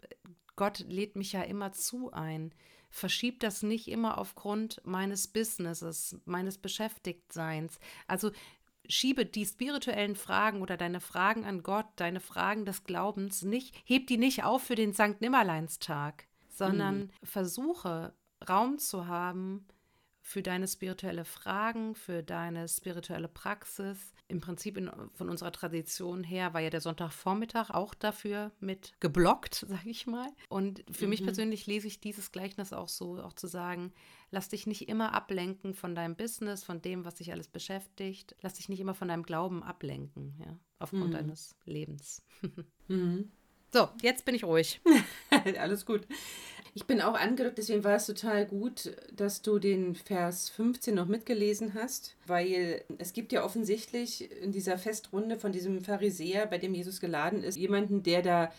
Gott 0.56 0.80
lädt 0.88 1.16
mich 1.16 1.34
ja 1.34 1.42
immer 1.42 1.74
zu 1.74 2.12
ein 2.12 2.54
verschiebe 2.92 3.40
das 3.40 3.64
nicht 3.64 3.88
immer 3.88 4.18
aufgrund 4.18 4.82
meines 4.86 5.28
Businesses, 5.28 6.18
meines 6.26 6.58
Beschäftigtseins. 6.58 7.80
Also 8.08 8.32
schiebe 8.88 9.26
die 9.26 9.46
spirituellen 9.46 10.16
Fragen 10.16 10.62
oder 10.62 10.78
deine 10.78 11.00
Fragen 11.00 11.46
an 11.46 11.64
Gott, 11.64 11.88
deine 11.96 12.20
Fragen 12.20 12.66
des 12.66 12.84
Glaubens 12.84 13.42
nicht, 13.42 13.76
heb 13.86 14.08
die 14.08 14.18
nicht 14.18 14.44
auf 14.44 14.64
für 14.64 14.76
den 14.76 14.94
Sankt 14.94 15.22
Nimmerleinstag, 15.22 16.26
sondern 16.50 17.00
mhm. 17.00 17.10
versuche 17.24 18.14
Raum 18.48 18.78
zu 18.78 19.08
haben 19.08 19.66
für 20.32 20.42
deine 20.42 20.68
spirituelle 20.68 21.26
Fragen, 21.26 21.94
für 21.94 22.24
deine 22.24 22.70
spirituelle 22.70 23.28
Praxis. 23.28 24.14
Im 24.30 24.40
Prinzip 24.40 24.78
in, 24.78 24.90
von 25.14 25.30
unserer 25.30 25.52
Tradition 25.52 26.24
her 26.24 26.54
war 26.54 26.62
ja 26.62 26.70
der 26.70 26.80
Sonntagvormittag 26.80 27.70
auch 27.70 27.94
dafür 27.94 28.52
mit 28.62 28.94
geblockt, 29.02 29.56
sage 29.68 29.90
ich 29.90 30.08
mal. 30.08 30.30
Und 30.48 30.86
für 30.90 31.04
mhm. 31.04 31.10
mich 31.10 31.24
persönlich 31.24 31.68
lese 31.68 31.88
ich 31.88 32.00
dieses 32.00 32.32
Gleichnis 32.32 32.72
auch 32.72 32.88
so, 32.88 33.22
auch 33.22 33.34
zu 33.34 33.48
sagen, 33.48 33.92
lass 34.30 34.48
dich 34.48 34.68
nicht 34.68 34.88
immer 34.88 35.14
ablenken 35.14 35.74
von 35.74 35.96
deinem 35.96 36.16
Business, 36.16 36.64
von 36.64 36.82
dem, 36.82 37.04
was 37.04 37.16
dich 37.16 37.34
alles 37.34 37.50
beschäftigt. 37.50 38.36
Lass 38.42 38.54
dich 38.54 38.70
nicht 38.70 38.80
immer 38.80 38.94
von 38.94 39.10
deinem 39.10 39.24
Glauben 39.24 39.64
ablenken, 39.64 40.38
ja, 40.40 40.58
aufgrund 40.80 41.10
mhm. 41.10 41.12
deines 41.12 41.58
Lebens. 41.66 42.24
mhm. 42.88 43.32
So, 43.74 43.88
jetzt 44.02 44.26
bin 44.26 44.36
ich 44.36 44.44
ruhig. 44.44 44.82
Alles 45.60 45.86
gut. 45.86 46.02
Ich 46.74 46.86
bin 46.86 47.02
auch 47.02 47.16
angedockt, 47.16 47.58
deswegen 47.58 47.84
war 47.84 47.96
es 47.96 48.06
total 48.06 48.46
gut, 48.46 48.96
dass 49.14 49.42
du 49.42 49.60
den 49.60 49.96
Vers 49.96 50.50
15 50.50 50.96
noch 50.96 51.08
mitgelesen 51.08 51.74
hast, 51.74 52.16
weil 52.28 52.84
es 52.98 53.12
gibt 53.12 53.34
ja 53.34 53.44
offensichtlich 53.44 54.32
in 54.42 54.54
dieser 54.54 54.78
Festrunde 54.78 55.38
von 55.38 55.52
diesem 55.52 55.84
Pharisäer, 55.84 56.46
bei 56.46 56.58
dem 56.58 56.74
Jesus 56.74 57.02
geladen 57.02 57.44
ist, 57.44 57.58
jemanden, 57.58 58.04
der 58.04 58.22
da 58.22 58.54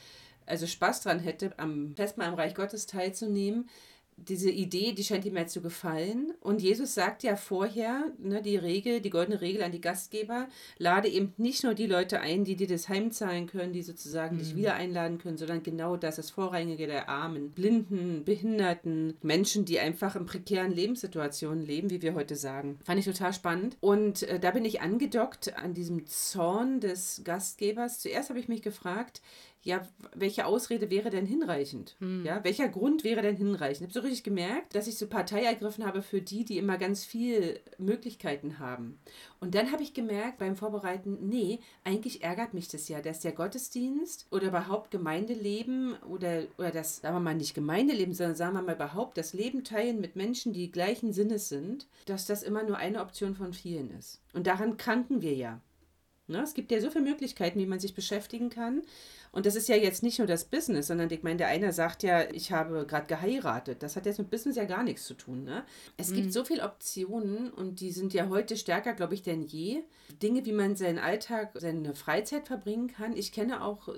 also 0.45 0.67
Spaß 0.67 1.03
dran 1.03 1.21
hätte, 1.21 1.53
am 1.59 1.95
Festmahl 1.95 2.29
am 2.29 2.35
Reich 2.35 2.55
Gottes 2.55 2.87
teilzunehmen 2.87 3.69
diese 4.17 4.51
Idee, 4.51 4.93
die 4.93 5.05
scheint 5.05 5.25
ihm 5.25 5.37
ja 5.37 5.47
zu 5.47 5.61
gefallen. 5.61 6.33
Und 6.41 6.63
Jesus 6.63 6.95
sagt 6.95 7.23
ja 7.23 7.37
vorher, 7.37 8.13
ne, 8.19 8.43
die 8.43 8.57
Regel, 8.57 9.01
die 9.01 9.11
goldene 9.11 9.41
Regel 9.41 9.63
an 9.63 9.73
die 9.73 9.81
Gastgeber, 9.81 10.49
lade 10.79 11.09
eben 11.09 11.33
nicht 11.37 11.65
nur 11.65 11.75
die 11.75 11.87
Leute 11.87 12.21
ein, 12.21 12.45
die 12.45 12.57
dir 12.57 12.69
das 12.69 12.89
heimzahlen 12.89 13.47
können, 13.47 13.73
die 13.73 13.83
sozusagen 13.83 14.37
mhm. 14.37 14.41
dich 14.41 14.57
wieder 14.57 14.75
einladen 14.75 15.19
können, 15.19 15.39
sondern 15.39 15.63
genau 15.63 15.97
das, 15.97 16.17
das 16.17 16.31
Vorrangige 16.31 16.87
der 16.87 17.09
Armen, 17.09 17.51
Blinden, 17.51 18.25
Behinderten, 18.25 19.15
Menschen, 19.23 19.65
die 19.65 19.81
einfach 19.81 20.17
in 20.17 20.27
prekären 20.27 20.73
Lebenssituationen 20.73 21.65
leben, 21.65 21.91
wie 21.91 22.03
wir 22.03 22.15
heute 22.15 22.37
sagen. 22.37 22.79
Fand 22.85 23.01
ich 23.01 23.07
total 23.07 23.33
spannend. 23.33 23.77
Und 23.81 24.23
äh, 24.25 24.39
da 24.39 24.51
bin 24.51 24.65
ich 24.65 24.81
angedockt 24.81 25.57
an 25.57 25.75
diesem 25.75 26.07
Zorn 26.07 26.81
des 26.81 27.23
Gastgebers. 27.25 28.01
Zuerst 28.01 28.29
habe 28.29 28.39
ich 28.39 28.49
mich 28.49 28.63
gefragt, 28.63 29.21
ja, 29.65 29.87
welche 30.15 30.45
Ausrede 30.45 30.91
wäre 30.91 31.11
denn 31.11 31.25
hinreichend? 31.25 31.95
Hm. 32.01 32.25
Ja, 32.25 32.43
welcher 32.43 32.69
Grund 32.69 33.05
wäre 33.05 33.23
denn 33.23 33.37
hinreichend? 33.37 33.77
Ich 33.77 33.83
habe 33.83 33.93
so 33.93 34.01
richtig 34.01 34.25
gemerkt, 34.25 34.75
dass 34.75 34.89
ich 34.89 34.99
so 34.99 35.07
Partei 35.07 35.45
ergriffen 35.45 35.87
habe 35.87 36.03
für 36.03 36.21
die, 36.21 36.45
die 36.45 36.59
immer 36.59 36.79
ganz 36.79 37.05
viel 37.05 37.61
Möglichkeiten 37.79 38.59
haben. 38.59 38.99
Und 39.39 39.55
dann 39.55 39.71
habe 39.71 39.85
ich 39.85 39.95
gemerkt 39.95 40.39
beim 40.39 40.57
Vorbereiten, 40.57 41.19
nee, 41.29 41.61
eigentlich 41.85 42.25
ärgert 42.25 42.55
mich 42.55 42.69
das 42.69 42.89
ja, 42.89 43.01
dass 43.01 43.21
der 43.21 43.33
Gottesdienst 43.33 44.27
oder 44.33 44.49
überhaupt 44.49 44.91
Gemeindeleben 44.91 45.95
oder, 46.09 46.43
oder 46.59 46.73
das, 46.73 46.97
sagen 46.97 47.15
wir 47.15 47.21
mal 47.21 47.35
nicht 47.37 47.55
Gemeindeleben, 47.55 48.15
sondern 48.15 48.35
sagen 48.35 48.55
wir 48.55 48.63
mal 48.63 48.75
überhaupt 48.75 49.17
das 49.17 49.33
Leben 49.33 49.63
teilen 49.63 50.01
mit 50.01 50.17
Menschen, 50.17 50.53
die 50.53 50.73
gleichen 50.73 51.13
Sinnes 51.13 51.49
sind, 51.49 51.87
dass 52.07 52.27
das 52.27 52.43
immer 52.43 52.65
nur 52.65 52.79
eine 52.79 53.01
Option 53.01 53.37
von 53.37 53.53
vielen 53.53 53.91
ist. 53.97 54.21
Und 54.33 54.49
daran 54.49 54.77
kranken 54.77 55.23
wir 55.23 55.35
ja. 55.35 55.61
Ne? 56.29 56.41
Es 56.41 56.55
gibt 56.55 56.71
ja 56.73 56.81
so 56.81 56.91
viele 56.91 57.05
Möglichkeiten, 57.05 57.59
wie 57.59 57.67
man 57.67 57.81
sich 57.81 57.95
beschäftigen 57.95 58.51
kann. 58.51 58.83
Und 59.33 59.47
das 59.47 59.57
ist 59.57 59.69
ja 59.69 59.77
jetzt 59.77 60.03
nicht 60.03 60.19
nur 60.19 60.29
das 60.29 60.45
Business, 60.45 60.89
sondern 60.89 61.11
ich 61.11 61.23
meine, 61.23 61.39
der 61.39 61.49
eine 61.49 61.73
sagt 61.73 62.03
ja, 62.03 62.31
ich 62.31 62.53
habe 62.53 62.87
gerade 62.87 63.07
geheiratet. 63.07 63.83
Das 63.83 63.97
hat 63.97 64.05
jetzt 64.05 64.19
mit 64.19 64.31
Business 64.31 64.57
ja 64.57 64.67
gar 64.67 64.83
nichts 64.83 65.07
zu 65.07 65.15
tun. 65.15 65.43
Ne? 65.43 65.65
Es 65.97 66.11
mhm. 66.11 66.17
gibt 66.17 66.33
so 66.35 66.45
viele 66.45 66.63
Optionen 66.63 67.51
und 67.51 67.81
die 67.81 67.93
sind 67.93 68.13
ja 68.13 68.29
heute 68.29 68.59
stärker, 68.59 68.93
glaube 68.93 69.15
ich, 69.15 69.23
denn 69.23 69.43
je. 69.43 69.85
Dinge, 70.23 70.45
wie 70.45 70.53
man 70.53 70.77
seinen 70.77 70.99
Alltag, 70.99 71.53
seine 71.55 71.95
Freizeit 71.95 72.47
verbringen 72.47 72.89
kann. 72.89 73.17
Ich 73.17 73.33
kenne 73.33 73.65
auch 73.65 73.89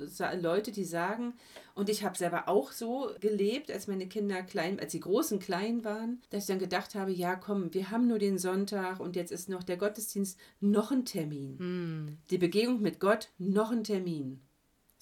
Leute, 0.40 0.70
die 0.70 0.84
sagen, 0.84 1.34
und 1.74 1.88
ich 1.88 2.04
habe 2.04 2.16
selber 2.16 2.48
auch 2.48 2.70
so 2.70 3.10
gelebt, 3.18 3.72
als 3.72 3.88
meine 3.88 4.06
Kinder 4.06 4.42
klein, 4.42 4.78
als 4.78 4.92
die 4.92 5.00
Großen 5.00 5.40
klein 5.40 5.84
waren, 5.84 6.22
dass 6.30 6.44
ich 6.44 6.46
dann 6.46 6.60
gedacht 6.60 6.94
habe, 6.94 7.10
ja 7.10 7.34
komm, 7.34 7.74
wir 7.74 7.90
haben 7.90 8.06
nur 8.06 8.20
den 8.20 8.38
Sonntag 8.38 9.00
und 9.00 9.16
jetzt 9.16 9.32
ist 9.32 9.48
noch 9.48 9.64
der 9.64 9.76
Gottesdienst 9.76 10.38
noch 10.60 10.92
ein 10.92 11.04
Termin. 11.04 11.56
Mhm. 11.58 12.18
Die 12.30 12.38
Begegnung 12.38 12.80
mit 12.80 13.00
Gott 13.00 13.30
noch 13.38 13.72
ein 13.72 13.82
Termin. 13.82 14.40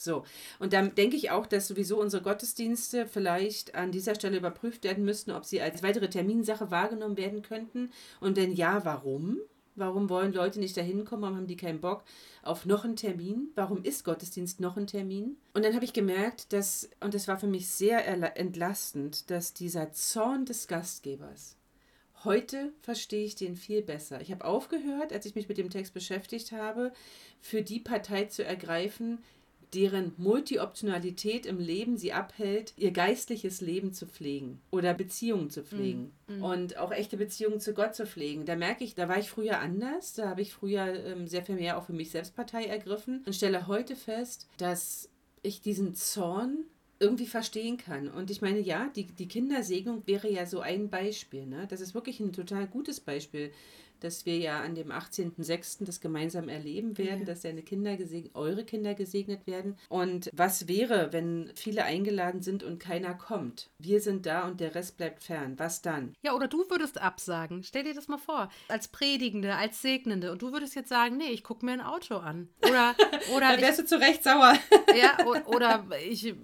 So, 0.02 0.24
und 0.58 0.72
dann 0.72 0.94
denke 0.94 1.16
ich 1.16 1.30
auch, 1.30 1.46
dass 1.46 1.68
sowieso 1.68 2.00
unsere 2.00 2.22
Gottesdienste 2.22 3.06
vielleicht 3.06 3.74
an 3.74 3.92
dieser 3.92 4.14
Stelle 4.14 4.36
überprüft 4.36 4.84
werden 4.84 5.04
müssten, 5.04 5.30
ob 5.30 5.44
sie 5.44 5.60
als 5.60 5.82
weitere 5.82 6.08
Terminsache 6.10 6.70
wahrgenommen 6.70 7.16
werden 7.16 7.42
könnten. 7.42 7.90
Und 8.20 8.36
wenn 8.36 8.52
ja, 8.52 8.84
warum? 8.84 9.38
Warum 9.74 10.10
wollen 10.10 10.34
Leute 10.34 10.60
nicht 10.60 10.76
dahin 10.76 11.04
kommen? 11.04 11.22
Warum 11.22 11.36
haben 11.36 11.46
die 11.46 11.56
keinen 11.56 11.80
Bock 11.80 12.04
auf 12.42 12.66
noch 12.66 12.84
einen 12.84 12.96
Termin? 12.96 13.48
Warum 13.54 13.82
ist 13.82 14.04
Gottesdienst 14.04 14.60
noch 14.60 14.76
ein 14.76 14.86
Termin? 14.86 15.36
Und 15.54 15.64
dann 15.64 15.74
habe 15.74 15.84
ich 15.84 15.94
gemerkt, 15.94 16.52
dass, 16.52 16.90
und 17.00 17.14
das 17.14 17.26
war 17.26 17.38
für 17.38 17.46
mich 17.46 17.68
sehr 17.68 18.06
entlastend, 18.36 19.30
dass 19.30 19.54
dieser 19.54 19.92
Zorn 19.92 20.44
des 20.44 20.68
Gastgebers, 20.68 21.56
heute 22.24 22.72
verstehe 22.82 23.24
ich 23.24 23.34
den 23.34 23.56
viel 23.56 23.82
besser. 23.82 24.20
Ich 24.20 24.30
habe 24.30 24.44
aufgehört, 24.44 25.12
als 25.12 25.24
ich 25.24 25.34
mich 25.34 25.48
mit 25.48 25.58
dem 25.58 25.70
Text 25.70 25.94
beschäftigt 25.94 26.52
habe, 26.52 26.92
für 27.40 27.62
die 27.62 27.80
Partei 27.80 28.26
zu 28.26 28.44
ergreifen, 28.44 29.18
deren 29.74 30.12
Multioptionalität 30.18 31.46
im 31.46 31.58
Leben 31.58 31.96
sie 31.96 32.12
abhält, 32.12 32.74
ihr 32.76 32.90
geistliches 32.90 33.60
Leben 33.60 33.92
zu 33.92 34.06
pflegen 34.06 34.60
oder 34.70 34.92
Beziehungen 34.92 35.50
zu 35.50 35.62
pflegen 35.62 36.12
mm. 36.26 36.42
und 36.42 36.76
auch 36.76 36.92
echte 36.92 37.16
Beziehungen 37.16 37.60
zu 37.60 37.72
Gott 37.72 37.94
zu 37.94 38.06
pflegen. 38.06 38.44
Da 38.44 38.56
merke 38.56 38.84
ich, 38.84 38.94
da 38.94 39.08
war 39.08 39.18
ich 39.18 39.30
früher 39.30 39.60
anders, 39.60 40.14
da 40.14 40.28
habe 40.28 40.42
ich 40.42 40.52
früher 40.52 41.04
ähm, 41.06 41.26
sehr 41.26 41.42
viel 41.42 41.54
mehr 41.54 41.78
auch 41.78 41.84
für 41.84 41.94
mich 41.94 42.10
selbst 42.10 42.36
Partei 42.36 42.64
ergriffen 42.66 43.22
und 43.24 43.34
stelle 43.34 43.66
heute 43.66 43.96
fest, 43.96 44.46
dass 44.58 45.08
ich 45.42 45.60
diesen 45.62 45.94
Zorn 45.94 46.64
irgendwie 47.00 47.26
verstehen 47.26 47.78
kann. 47.78 48.08
Und 48.08 48.30
ich 48.30 48.42
meine, 48.42 48.60
ja, 48.60 48.88
die, 48.94 49.06
die 49.06 49.26
Kindersegnung 49.26 50.06
wäre 50.06 50.30
ja 50.30 50.46
so 50.46 50.60
ein 50.60 50.88
Beispiel. 50.88 51.46
Ne? 51.46 51.66
Das 51.68 51.80
ist 51.80 51.94
wirklich 51.94 52.20
ein 52.20 52.32
total 52.32 52.66
gutes 52.68 53.00
Beispiel 53.00 53.50
dass 54.04 54.26
wir 54.26 54.38
ja 54.38 54.60
an 54.60 54.74
dem 54.74 54.90
18.06. 54.90 55.84
das 55.84 56.00
gemeinsam 56.00 56.48
erleben 56.48 56.98
werden, 56.98 57.20
ja. 57.20 57.26
dass 57.26 57.42
deine 57.42 57.62
Kinder 57.62 57.96
eure 58.34 58.64
Kinder 58.64 58.94
gesegnet 58.94 59.46
werden. 59.46 59.76
Und 59.88 60.30
was 60.32 60.68
wäre, 60.68 61.12
wenn 61.12 61.50
viele 61.54 61.84
eingeladen 61.84 62.42
sind 62.42 62.62
und 62.62 62.78
keiner 62.78 63.14
kommt? 63.14 63.70
Wir 63.78 64.00
sind 64.00 64.26
da 64.26 64.46
und 64.46 64.60
der 64.60 64.74
Rest 64.74 64.96
bleibt 64.96 65.22
fern. 65.22 65.58
Was 65.58 65.82
dann? 65.82 66.14
Ja, 66.22 66.34
oder 66.34 66.48
du 66.48 66.68
würdest 66.68 67.00
absagen. 67.00 67.62
Stell 67.62 67.84
dir 67.84 67.94
das 67.94 68.08
mal 68.08 68.18
vor. 68.18 68.50
Als 68.68 68.88
Predigende, 68.88 69.54
als 69.54 69.82
Segnende. 69.82 70.32
Und 70.32 70.42
du 70.42 70.52
würdest 70.52 70.74
jetzt 70.74 70.88
sagen, 70.88 71.16
nee, 71.16 71.30
ich 71.30 71.44
gucke 71.44 71.64
mir 71.64 71.72
ein 71.72 71.80
Auto 71.80 72.16
an. 72.16 72.48
Oder, 72.68 72.94
oder 73.36 73.52
Dann 73.52 73.60
wärst 73.60 73.78
ich, 73.78 73.84
du 73.84 73.96
zu 73.96 74.00
Recht 74.00 74.24
sauer. 74.24 74.54
ja, 74.96 75.24
oder 75.46 75.84
ich, 76.08 76.26
äh, 76.26 76.34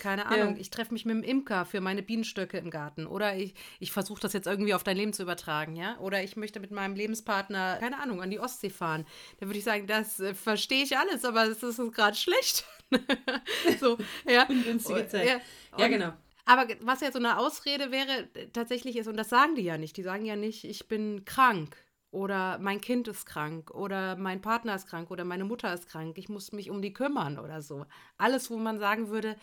keine 0.00 0.26
Ahnung, 0.26 0.54
ja. 0.54 0.60
ich 0.60 0.70
treffe 0.70 0.92
mich 0.92 1.04
mit 1.04 1.16
dem 1.16 1.22
Imker 1.22 1.64
für 1.64 1.80
meine 1.80 2.02
Bienenstöcke 2.02 2.58
im 2.58 2.70
Garten. 2.70 3.06
Oder 3.06 3.36
ich, 3.36 3.54
ich 3.80 3.92
versuche 3.92 4.20
das 4.20 4.32
jetzt 4.32 4.46
irgendwie 4.46 4.74
auf 4.74 4.84
dein 4.84 4.96
Leben 4.96 5.12
zu 5.12 5.22
übertragen, 5.22 5.76
ja? 5.76 5.98
Oder 5.98 6.22
ich 6.22 6.36
möchte 6.36 6.60
mit 6.60 6.70
meinem 6.70 6.94
Lebenspartner, 7.02 7.78
keine 7.80 7.98
Ahnung, 7.98 8.22
an 8.22 8.30
die 8.30 8.40
Ostsee 8.40 8.70
fahren, 8.70 9.06
dann 9.38 9.48
würde 9.48 9.58
ich 9.58 9.64
sagen, 9.64 9.86
das 9.86 10.20
äh, 10.20 10.34
verstehe 10.34 10.84
ich 10.84 10.96
alles, 10.96 11.24
aber 11.24 11.44
es 11.44 11.62
ist 11.62 11.78
gerade 11.92 12.16
schlecht. 12.16 12.64
so, 13.80 13.98
ja. 14.26 14.46
Ungünstige 14.48 15.08
Zeit. 15.08 15.26
Ja, 15.26 15.40
ja 15.78 15.88
genau. 15.88 16.12
Aber 16.44 16.66
was 16.80 17.00
ja 17.00 17.12
so 17.12 17.18
eine 17.18 17.38
Ausrede 17.38 17.90
wäre, 17.90 18.28
tatsächlich 18.52 18.96
ist, 18.96 19.06
und 19.06 19.16
das 19.16 19.28
sagen 19.28 19.54
die 19.54 19.62
ja 19.62 19.78
nicht, 19.78 19.96
die 19.96 20.02
sagen 20.02 20.24
ja 20.24 20.36
nicht, 20.36 20.64
ich 20.64 20.88
bin 20.88 21.24
krank 21.24 21.76
oder 22.10 22.58
mein 22.58 22.80
Kind 22.80 23.08
ist 23.08 23.26
krank 23.26 23.70
oder 23.70 24.16
mein 24.16 24.40
Partner 24.40 24.74
ist 24.74 24.88
krank 24.88 25.10
oder 25.10 25.24
meine 25.24 25.44
Mutter 25.44 25.72
ist 25.72 25.88
krank, 25.88 26.18
ich 26.18 26.28
muss 26.28 26.52
mich 26.52 26.70
um 26.70 26.82
die 26.82 26.92
kümmern 26.92 27.38
oder 27.38 27.62
so. 27.62 27.86
Alles, 28.18 28.50
wo 28.50 28.56
man 28.56 28.78
sagen 28.80 29.08
würde, 29.08 29.36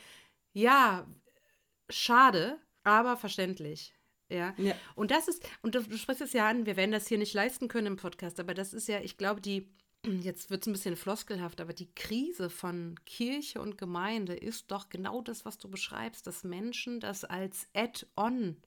ja, 0.54 1.08
schade, 1.90 2.60
aber 2.84 3.18
verständlich. 3.18 3.94
Ja. 4.30 4.54
ja. 4.58 4.76
Und 4.96 5.12
das 5.12 5.28
ist, 5.28 5.48
und 5.62 5.76
du, 5.76 5.82
du 5.82 5.98
sprichst 5.98 6.22
es 6.22 6.34
ja 6.34 6.48
an, 6.48 6.66
wir 6.66 6.78
werden 6.78 6.92
das 6.92 7.08
hier 7.08 7.18
nicht 7.18 7.34
leisten 7.34 7.68
können 7.68 7.88
im 7.88 7.96
Podcast, 7.98 8.40
aber 8.40 8.54
das 8.54 8.74
ist 8.74 8.88
ja, 8.88 9.00
ich 9.00 9.18
glaube, 9.18 9.42
die, 9.42 9.68
jetzt 10.06 10.50
wird 10.50 10.62
es 10.62 10.68
ein 10.68 10.74
bisschen 10.74 10.96
floskelhaft, 10.96 11.62
aber 11.62 11.74
die 11.74 11.94
Krise 11.96 12.50
von 12.50 12.96
Kirche 13.06 13.62
und 13.62 13.78
Gemeinde 13.78 14.36
ist 14.36 14.72
doch 14.72 14.90
genau 14.90 15.22
das, 15.22 15.46
was 15.46 15.58
du 15.58 15.70
beschreibst, 15.70 16.28
dass 16.28 16.44
Menschen 16.44 17.00
das 17.00 17.26
als 17.26 17.68
Add-on 17.74 18.58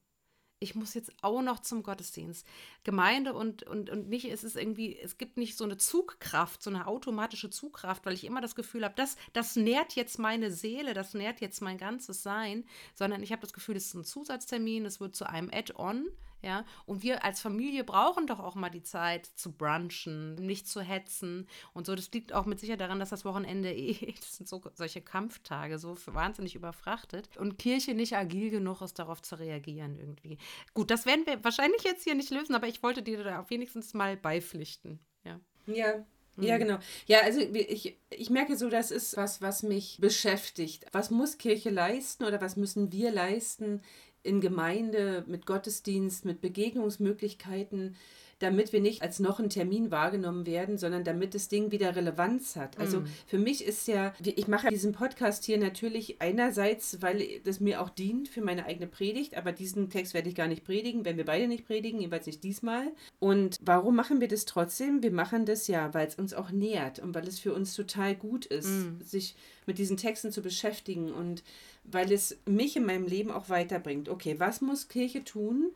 ich 0.63 0.75
muss 0.75 0.95
jetzt 0.95 1.13
auch 1.23 1.43
noch 1.43 1.61
zum 1.61 1.83
Gottesdienst. 1.83 2.47
Gemeinde 2.85 3.35
und, 3.35 3.65
und, 3.65 3.91
und 3.91 4.09
nicht, 4.09 4.27
es 4.27 4.45
ist 4.45 4.57
irgendwie, 4.57 4.97
es 4.97 5.19
gibt 5.19 5.37
nicht 5.37 5.57
so 5.57 5.65
eine 5.65 5.77
Zugkraft, 5.77 6.63
so 6.63 6.71
eine 6.71 6.87
automatische 6.87 7.51
Zugkraft, 7.51 8.07
weil 8.07 8.15
ich 8.15 8.25
immer 8.25 8.41
das 8.41 8.55
Gefühl 8.55 8.85
habe, 8.85 8.95
das, 8.97 9.17
das 9.33 9.57
nährt 9.57 9.95
jetzt 9.95 10.19
meine 10.19 10.51
Seele, 10.51 10.95
das 10.95 11.15
nährt 11.15 11.41
jetzt 11.41 11.61
mein 11.61 11.79
ganzes 11.79 12.23
Sein, 12.23 12.65
sondern 12.95 13.23
ich 13.23 13.33
habe 13.33 13.43
das 13.43 13.53
Gefühl, 13.53 13.77
es 13.77 13.87
ist 13.87 13.95
ein 13.95 14.05
Zusatztermin, 14.05 14.87
es 14.87 15.01
wird 15.01 15.17
zu 15.17 15.29
einem 15.29 15.51
Add-on, 15.53 16.09
ja, 16.43 16.65
und 16.87 17.03
wir 17.03 17.25
als 17.25 17.41
Familie 17.41 17.85
brauchen 17.85 18.27
doch 18.27 18.41
auch 18.41 18.57
mal 18.57 18.71
die 18.71 18.83
Zeit 18.83 19.27
zu 19.27 19.53
brunchen, 19.53 20.35
nicht 20.35 20.67
zu 20.67 20.81
hetzen 20.81 21.49
und 21.73 21.87
so. 21.87 21.95
Das 21.95 22.11
liegt 22.11 22.33
auch 22.33 22.47
mit 22.47 22.59
Sicherheit 22.59 22.81
daran, 22.81 22.99
dass 22.99 23.11
das 23.11 23.25
Wochenende 23.25 23.73
eh, 23.75 24.15
das 24.19 24.37
sind 24.37 24.49
so 24.49 24.61
solche 24.75 25.01
Kampftage, 25.01 25.79
so 25.79 25.97
wahnsinnig 26.07 26.55
überfrachtet 26.55 27.37
und 27.37 27.59
Kirche 27.59 27.95
nicht 27.95 28.17
agil 28.17 28.51
genug 28.51 28.83
ist, 28.83 28.99
darauf 28.99 29.23
zu 29.23 29.39
reagieren 29.39 29.99
irgendwie. 29.99 30.39
Gut, 30.75 30.91
das 30.91 31.07
werden 31.07 31.27
wir 31.27 31.43
wahrscheinlich 31.45 31.85
jetzt 31.85 32.05
hier 32.05 32.15
nicht 32.15 32.31
lösen, 32.31 32.55
aber 32.55 32.67
ich 32.67 32.83
wollte 32.83 33.03
dir 33.03 33.23
da 33.23 33.41
auf 33.41 33.51
wenigstens 33.51 33.95
mal 33.95 34.17
beipflichten. 34.17 34.99
Ja. 35.25 35.39
Ja, 35.67 36.05
ja, 36.39 36.55
mhm. 36.55 36.61
genau. 36.61 36.79
Ja, 37.07 37.21
also 37.21 37.41
ich, 37.41 37.99
ich 38.11 38.31
merke 38.31 38.57
so, 38.57 38.71
das 38.71 38.91
ist 38.91 39.17
was, 39.17 39.43
was 39.43 39.63
mich 39.63 39.99
beschäftigt. 40.01 40.87
Was 40.93 41.11
muss 41.11 41.39
Kirche 41.39 41.71
leisten 41.71 42.25
oder 42.25 42.41
was 42.41 42.57
müssen 42.57 42.91
wir 42.91 43.11
leisten 43.11 43.83
in 44.23 44.41
Gemeinde, 44.41 45.25
mit 45.27 45.47
Gottesdienst, 45.47 46.25
mit 46.25 46.41
Begegnungsmöglichkeiten, 46.41 47.97
damit 48.43 48.73
wir 48.73 48.81
nicht 48.81 49.03
als 49.03 49.21
noch 49.21 49.39
ein 49.39 49.51
Termin 49.51 49.91
wahrgenommen 49.91 50.47
werden, 50.47 50.77
sondern 50.77 51.05
damit 51.05 51.35
das 51.35 51.49
Ding 51.49 51.71
wieder 51.71 51.95
Relevanz 51.95 52.57
hat. 52.57 52.79
Also 52.79 53.01
mm. 53.01 53.07
für 53.27 53.39
mich 53.39 53.65
ist 53.65 53.87
ja, 53.87 54.13
ich 54.25 54.49
mache 54.49 54.69
diesen 54.69 54.93
Podcast 54.93 55.45
hier 55.45 55.59
natürlich 55.59 56.21
einerseits, 56.21 57.01
weil 57.01 57.41
das 57.45 57.61
mir 57.61 57.81
auch 57.81 57.89
dient 57.89 58.29
für 58.29 58.41
meine 58.41 58.67
eigene 58.67 58.89
Predigt, 58.89 59.37
aber 59.37 59.53
diesen 59.53 59.91
Text 59.91 60.13
werde 60.13 60.29
ich 60.29 60.35
gar 60.35 60.49
nicht 60.49 60.65
predigen, 60.65 61.05
wenn 61.05 61.17
wir 61.17 61.25
beide 61.25 61.47
nicht 61.47 61.67
predigen, 61.67 62.01
jeweils 62.01 62.27
nicht 62.27 62.43
diesmal. 62.43 62.89
Und 63.21 63.59
warum 63.63 63.95
machen 63.95 64.21
wir 64.21 64.29
das 64.29 64.45
trotzdem? 64.45 65.03
Wir 65.03 65.13
machen 65.13 65.47
das 65.47 65.69
ja, 65.69 65.95
weil 65.95 66.09
es 66.09 66.17
uns 66.17 66.35
auch 66.35 66.51
nährt 66.51 66.99
und 66.99 67.15
weil 67.15 67.29
es 67.29 67.39
für 67.39 67.55
uns 67.55 67.75
total 67.75 68.17
gut 68.17 68.47
ist, 68.47 68.69
mm. 68.69 69.03
sich 69.05 69.37
mit 69.67 69.79
diesen 69.79 69.97
Texten 69.97 70.33
zu 70.33 70.43
beschäftigen 70.43 71.13
und 71.13 71.45
weil 71.85 72.13
es 72.13 72.39
mich 72.47 72.77
in 72.77 72.87
meinem 72.87 73.07
Leben 73.07 73.31
auch 73.31 73.49
weiterbringt. 73.49 74.09
Okay, 74.09 74.37
was 74.39 74.61
muss 74.61 74.89
Kirche 74.89 75.25
tun? 75.25 75.73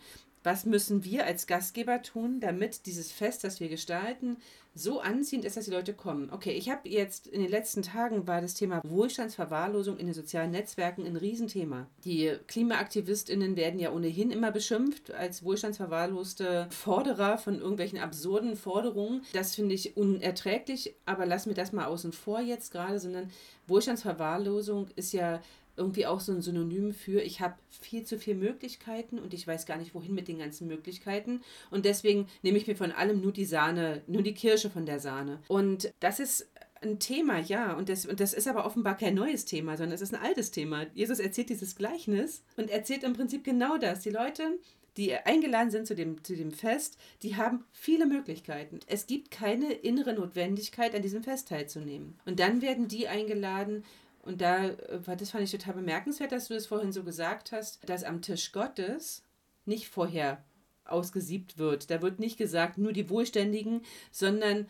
Was 0.47 0.65
müssen 0.65 1.03
wir 1.03 1.27
als 1.27 1.49
Gastgeber 1.49 2.03
tun, 2.03 2.39
damit 2.39 2.87
dieses 2.87 3.11
Fest, 3.11 3.43
das 3.43 3.59
wir 3.59 3.69
gestalten, 3.69 4.37
so 4.77 5.01
anziehend 5.01 5.45
ist, 5.45 5.57
dass 5.57 5.65
die 5.65 5.73
Leute 5.73 5.93
kommen? 5.93 6.31
Okay, 6.31 6.53
ich 6.53 6.71
habe 6.71 6.89
jetzt 6.89 7.27
in 7.27 7.41
den 7.41 7.51
letzten 7.51 7.83
Tagen 7.83 8.29
war 8.29 8.41
das 8.41 8.55
Thema 8.55 8.81
Wohlstandsverwahrlosung 8.85 9.99
in 9.99 10.07
den 10.07 10.15
sozialen 10.15 10.53
Netzwerken 10.53 11.05
ein 11.05 11.17
Riesenthema. 11.17 11.89
Die 12.05 12.33
KlimaaktivistInnen 12.47 13.57
werden 13.57 13.81
ja 13.81 13.91
ohnehin 13.91 14.31
immer 14.31 14.53
beschimpft 14.53 15.11
als 15.11 15.43
wohlstandsverwahrloste 15.43 16.69
Forderer 16.71 17.39
von 17.39 17.59
irgendwelchen 17.59 17.99
absurden 17.99 18.55
Forderungen. 18.55 19.23
Das 19.33 19.57
finde 19.57 19.75
ich 19.75 19.97
unerträglich, 19.97 20.95
aber 21.07 21.27
lass 21.27 21.47
mir 21.47 21.55
das 21.55 21.73
mal 21.73 21.87
außen 21.87 22.13
vor 22.13 22.41
jetzt 22.41 22.71
gerade, 22.71 23.01
sondern 23.01 23.33
Wohlstandsverwahrlosung 23.67 24.91
ist 24.95 25.13
ja 25.13 25.41
irgendwie 25.77 26.07
auch 26.07 26.21
so 26.21 26.33
ein 26.33 26.43
Synonym 26.43 26.93
für, 26.93 27.21
ich 27.21 27.41
habe 27.41 27.55
viel 27.69 28.05
zu 28.05 28.19
viele 28.19 28.37
Möglichkeiten 28.37 29.19
und 29.19 29.35
ich 29.35 29.47
weiß 29.47 29.67
gar 29.67 29.77
nicht, 29.77 29.95
wohin 29.95 30.15
mit 30.15 30.29
den 30.29 30.39
ganzen 30.39 30.67
Möglichkeiten. 30.67 31.43
Und 31.71 31.85
deswegen 31.85 32.29
nehme 32.43 32.59
ich 32.59 32.67
mir 32.67 32.77
von 32.77 32.93
allem 32.93 33.21
nur 33.21 33.33
die 33.33 33.45
Sahne, 33.45 34.03
nur 34.07 34.23
die 34.23 34.35
Kirsche 34.35 34.71
von 34.71 34.87
der 34.87 35.01
Sahne. 35.01 35.41
Und 35.49 35.93
das 36.01 36.21
ist 36.21 36.49
ein 36.83 36.99
Thema, 36.99 37.39
ja. 37.39 37.75
Und 37.75 37.89
das, 37.89 38.07
und 38.07 38.21
das 38.21 38.33
ist 38.33 38.49
aber 38.49 38.67
offenbar 38.67 38.97
kein 38.97 39.15
neues 39.15 39.45
Thema, 39.45 39.77
sondern 39.77 39.95
es 39.95 40.03
ist 40.03 40.15
ein 40.15 40.23
altes 40.23 40.51
Thema. 40.51 40.87
Jesus 40.95 41.19
erzählt 41.19 41.51
dieses 41.51 41.77
Gleichnis 41.77 42.43
und 42.57 42.71
erzählt 42.71 43.05
im 43.05 43.15
Prinzip 43.15 43.45
genau 43.45 43.79
das. 43.79 44.01
Die 44.01 44.11
Leute, 44.11 44.59
die 44.97 45.15
eingeladen 45.15 45.71
sind 45.71 45.87
zu 45.87 45.95
dem, 45.95 46.23
zu 46.25 46.37
dem 46.37 46.53
Fest, 46.53 46.99
die 47.23 47.37
haben 47.37 47.65
viele 47.73 48.07
Möglichkeiten. 48.07 48.81
Es 48.87 49.07
gibt 49.07 49.31
keine 49.31 49.73
innere 49.73 50.15
Notwendigkeit, 50.15 50.95
an 50.95 51.03
diesem 51.03 51.23
Fest 51.23 51.49
teilzunehmen. 51.49 52.19
Und 52.25 52.41
dann 52.41 52.63
werden 52.63 52.89
die 52.89 53.09
eingeladen, 53.09 53.85
und 54.27 54.41
da, 54.41 54.67
äh, 54.67 55.17
das 55.17 55.31
fand 55.31 55.45
ich 55.45 55.51
total 55.51 55.75
bemerkenswert, 55.75 56.33
dass 56.33 56.49
du 56.49 56.55
das 56.55 56.67
vorhin 56.67 56.93
so 56.93 57.05
gesagt 57.05 57.53
hast, 57.53 57.89
dass 57.89 58.05
am 58.05 58.23
Tisch 58.23 58.53
Gottes 58.53 59.23
nicht 59.65 59.89
vorher 59.89 60.45
ausgesiebt 60.85 61.59
wird. 61.59 61.91
Da 61.91 62.03
wird 62.03 62.21
nicht 62.21 62.37
gesagt, 62.37 62.79
nur 62.79 62.93
die 62.93 63.11
Wohlständigen, 63.11 63.83
sondern 64.11 64.67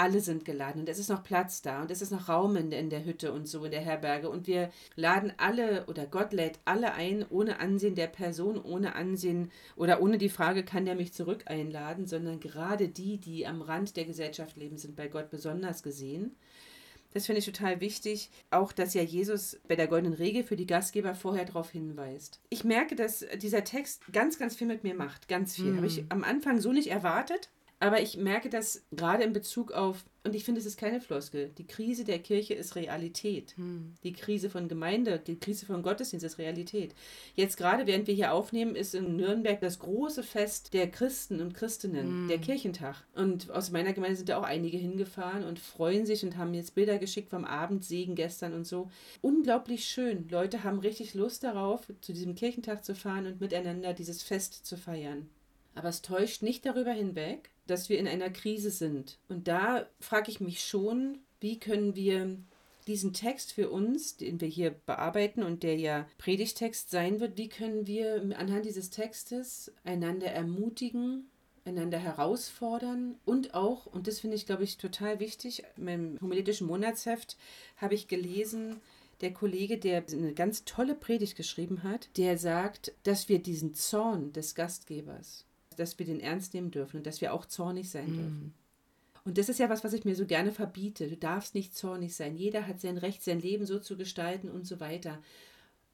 alle 0.00 0.20
sind 0.20 0.46
geladen 0.46 0.80
und 0.80 0.88
es 0.88 0.98
ist 0.98 1.10
noch 1.10 1.22
Platz 1.22 1.60
da 1.60 1.82
und 1.82 1.90
es 1.90 2.00
ist 2.00 2.10
noch 2.10 2.30
Raum 2.30 2.56
in, 2.56 2.72
in 2.72 2.88
der 2.88 3.04
Hütte 3.04 3.32
und 3.32 3.46
so 3.46 3.66
in 3.66 3.70
der 3.70 3.82
Herberge 3.82 4.30
und 4.30 4.46
wir 4.46 4.70
laden 4.96 5.30
alle 5.36 5.84
oder 5.88 6.06
Gott 6.06 6.32
lädt 6.32 6.58
alle 6.64 6.94
ein, 6.94 7.26
ohne 7.28 7.60
Ansehen 7.60 7.96
der 7.96 8.06
Person, 8.06 8.58
ohne 8.58 8.94
Ansehen 8.94 9.50
oder 9.76 10.00
ohne 10.00 10.16
die 10.16 10.30
Frage, 10.30 10.64
kann 10.64 10.86
der 10.86 10.94
mich 10.94 11.12
zurück 11.12 11.42
einladen, 11.46 12.06
sondern 12.06 12.40
gerade 12.40 12.88
die, 12.88 13.18
die 13.18 13.46
am 13.46 13.60
Rand 13.60 13.94
der 13.98 14.06
Gesellschaft 14.06 14.56
leben, 14.56 14.78
sind 14.78 14.96
bei 14.96 15.06
Gott 15.06 15.28
besonders 15.28 15.82
gesehen. 15.82 16.34
Das 17.12 17.26
finde 17.26 17.40
ich 17.40 17.46
total 17.46 17.80
wichtig. 17.80 18.30
Auch, 18.50 18.72
dass 18.72 18.94
ja 18.94 19.02
Jesus 19.02 19.58
bei 19.66 19.76
der 19.76 19.88
goldenen 19.88 20.14
Regel 20.14 20.44
für 20.44 20.56
die 20.56 20.66
Gastgeber 20.66 21.14
vorher 21.14 21.44
darauf 21.44 21.70
hinweist. 21.70 22.40
Ich 22.50 22.64
merke, 22.64 22.94
dass 22.94 23.24
dieser 23.36 23.64
Text 23.64 24.02
ganz, 24.12 24.38
ganz 24.38 24.56
viel 24.56 24.66
mit 24.66 24.84
mir 24.84 24.94
macht. 24.94 25.28
Ganz 25.28 25.56
viel. 25.56 25.72
Mm. 25.72 25.76
Habe 25.76 25.86
ich 25.86 26.04
am 26.08 26.24
Anfang 26.24 26.60
so 26.60 26.72
nicht 26.72 26.88
erwartet. 26.88 27.50
Aber 27.82 28.02
ich 28.02 28.18
merke 28.18 28.50
das 28.50 28.84
gerade 28.92 29.24
in 29.24 29.32
Bezug 29.32 29.72
auf, 29.72 30.04
und 30.22 30.34
ich 30.34 30.44
finde, 30.44 30.60
es 30.60 30.66
ist 30.66 30.78
keine 30.78 31.00
Floskel, 31.00 31.50
die 31.56 31.66
Krise 31.66 32.04
der 32.04 32.18
Kirche 32.18 32.52
ist 32.52 32.76
Realität. 32.76 33.56
Hm. 33.56 33.94
Die 34.04 34.12
Krise 34.12 34.50
von 34.50 34.68
Gemeinde, 34.68 35.18
die 35.18 35.38
Krise 35.38 35.64
von 35.64 35.82
Gottesdienst 35.82 36.26
ist 36.26 36.36
Realität. 36.36 36.94
Jetzt 37.36 37.56
gerade, 37.56 37.86
während 37.86 38.06
wir 38.06 38.14
hier 38.14 38.34
aufnehmen, 38.34 38.76
ist 38.76 38.94
in 38.94 39.16
Nürnberg 39.16 39.60
das 39.62 39.78
große 39.78 40.22
Fest 40.22 40.74
der 40.74 40.90
Christen 40.90 41.40
und 41.40 41.54
Christinnen, 41.54 42.06
hm. 42.06 42.28
der 42.28 42.38
Kirchentag. 42.38 42.96
Und 43.14 43.50
aus 43.50 43.70
meiner 43.70 43.94
Gemeinde 43.94 44.16
sind 44.16 44.28
da 44.28 44.36
auch 44.36 44.44
einige 44.44 44.76
hingefahren 44.76 45.44
und 45.44 45.58
freuen 45.58 46.04
sich 46.04 46.22
und 46.22 46.36
haben 46.36 46.52
jetzt 46.52 46.74
Bilder 46.74 46.98
geschickt 46.98 47.30
vom 47.30 47.46
Abendsegen 47.46 48.14
gestern 48.14 48.52
und 48.52 48.66
so. 48.66 48.90
Unglaublich 49.22 49.86
schön. 49.86 50.28
Leute 50.28 50.64
haben 50.64 50.80
richtig 50.80 51.14
Lust 51.14 51.44
darauf, 51.44 51.90
zu 52.02 52.12
diesem 52.12 52.34
Kirchentag 52.34 52.84
zu 52.84 52.94
fahren 52.94 53.26
und 53.26 53.40
miteinander 53.40 53.94
dieses 53.94 54.22
Fest 54.22 54.66
zu 54.66 54.76
feiern. 54.76 55.30
Aber 55.80 55.88
es 55.88 56.02
täuscht 56.02 56.42
nicht 56.42 56.66
darüber 56.66 56.92
hinweg, 56.92 57.48
dass 57.66 57.88
wir 57.88 57.98
in 57.98 58.06
einer 58.06 58.28
Krise 58.28 58.70
sind. 58.70 59.16
Und 59.30 59.48
da 59.48 59.86
frage 59.98 60.30
ich 60.30 60.38
mich 60.38 60.62
schon, 60.62 61.20
wie 61.40 61.58
können 61.58 61.96
wir 61.96 62.36
diesen 62.86 63.14
Text 63.14 63.54
für 63.54 63.70
uns, 63.70 64.18
den 64.18 64.42
wir 64.42 64.48
hier 64.48 64.72
bearbeiten 64.72 65.42
und 65.42 65.62
der 65.62 65.78
ja 65.78 66.06
Predigtext 66.18 66.90
sein 66.90 67.18
wird, 67.18 67.38
wie 67.38 67.48
können 67.48 67.86
wir 67.86 68.20
anhand 68.36 68.66
dieses 68.66 68.90
Textes 68.90 69.72
einander 69.82 70.26
ermutigen, 70.26 71.30
einander 71.64 71.96
herausfordern 71.98 73.16
und 73.24 73.54
auch, 73.54 73.86
und 73.86 74.06
das 74.06 74.20
finde 74.20 74.36
ich, 74.36 74.44
glaube 74.44 74.64
ich, 74.64 74.76
total 74.76 75.18
wichtig, 75.18 75.62
im 75.78 76.18
homiletischen 76.20 76.66
Monatsheft 76.66 77.38
habe 77.78 77.94
ich 77.94 78.06
gelesen, 78.06 78.82
der 79.22 79.32
Kollege, 79.32 79.78
der 79.78 80.04
eine 80.12 80.34
ganz 80.34 80.66
tolle 80.66 80.94
Predigt 80.94 81.36
geschrieben 81.36 81.84
hat, 81.84 82.10
der 82.18 82.36
sagt, 82.36 82.92
dass 83.04 83.30
wir 83.30 83.38
diesen 83.38 83.72
Zorn 83.72 84.34
des 84.34 84.54
Gastgebers, 84.54 85.46
dass 85.80 85.98
wir 85.98 86.06
den 86.06 86.20
ernst 86.20 86.54
nehmen 86.54 86.70
dürfen 86.70 86.98
und 86.98 87.06
dass 87.06 87.20
wir 87.20 87.32
auch 87.32 87.46
zornig 87.46 87.90
sein 87.90 88.10
mhm. 88.10 88.16
dürfen. 88.16 88.54
Und 89.24 89.38
das 89.38 89.48
ist 89.48 89.58
ja 89.58 89.68
was, 89.68 89.84
was 89.84 89.92
ich 89.92 90.04
mir 90.04 90.14
so 90.14 90.26
gerne 90.26 90.52
verbiete. 90.52 91.08
Du 91.08 91.16
darfst 91.16 91.54
nicht 91.54 91.76
zornig 91.76 92.14
sein. 92.14 92.36
Jeder 92.36 92.66
hat 92.66 92.80
sein 92.80 92.96
Recht, 92.96 93.22
sein 93.22 93.40
Leben 93.40 93.66
so 93.66 93.78
zu 93.78 93.96
gestalten 93.96 94.48
und 94.48 94.66
so 94.66 94.80
weiter. 94.80 95.22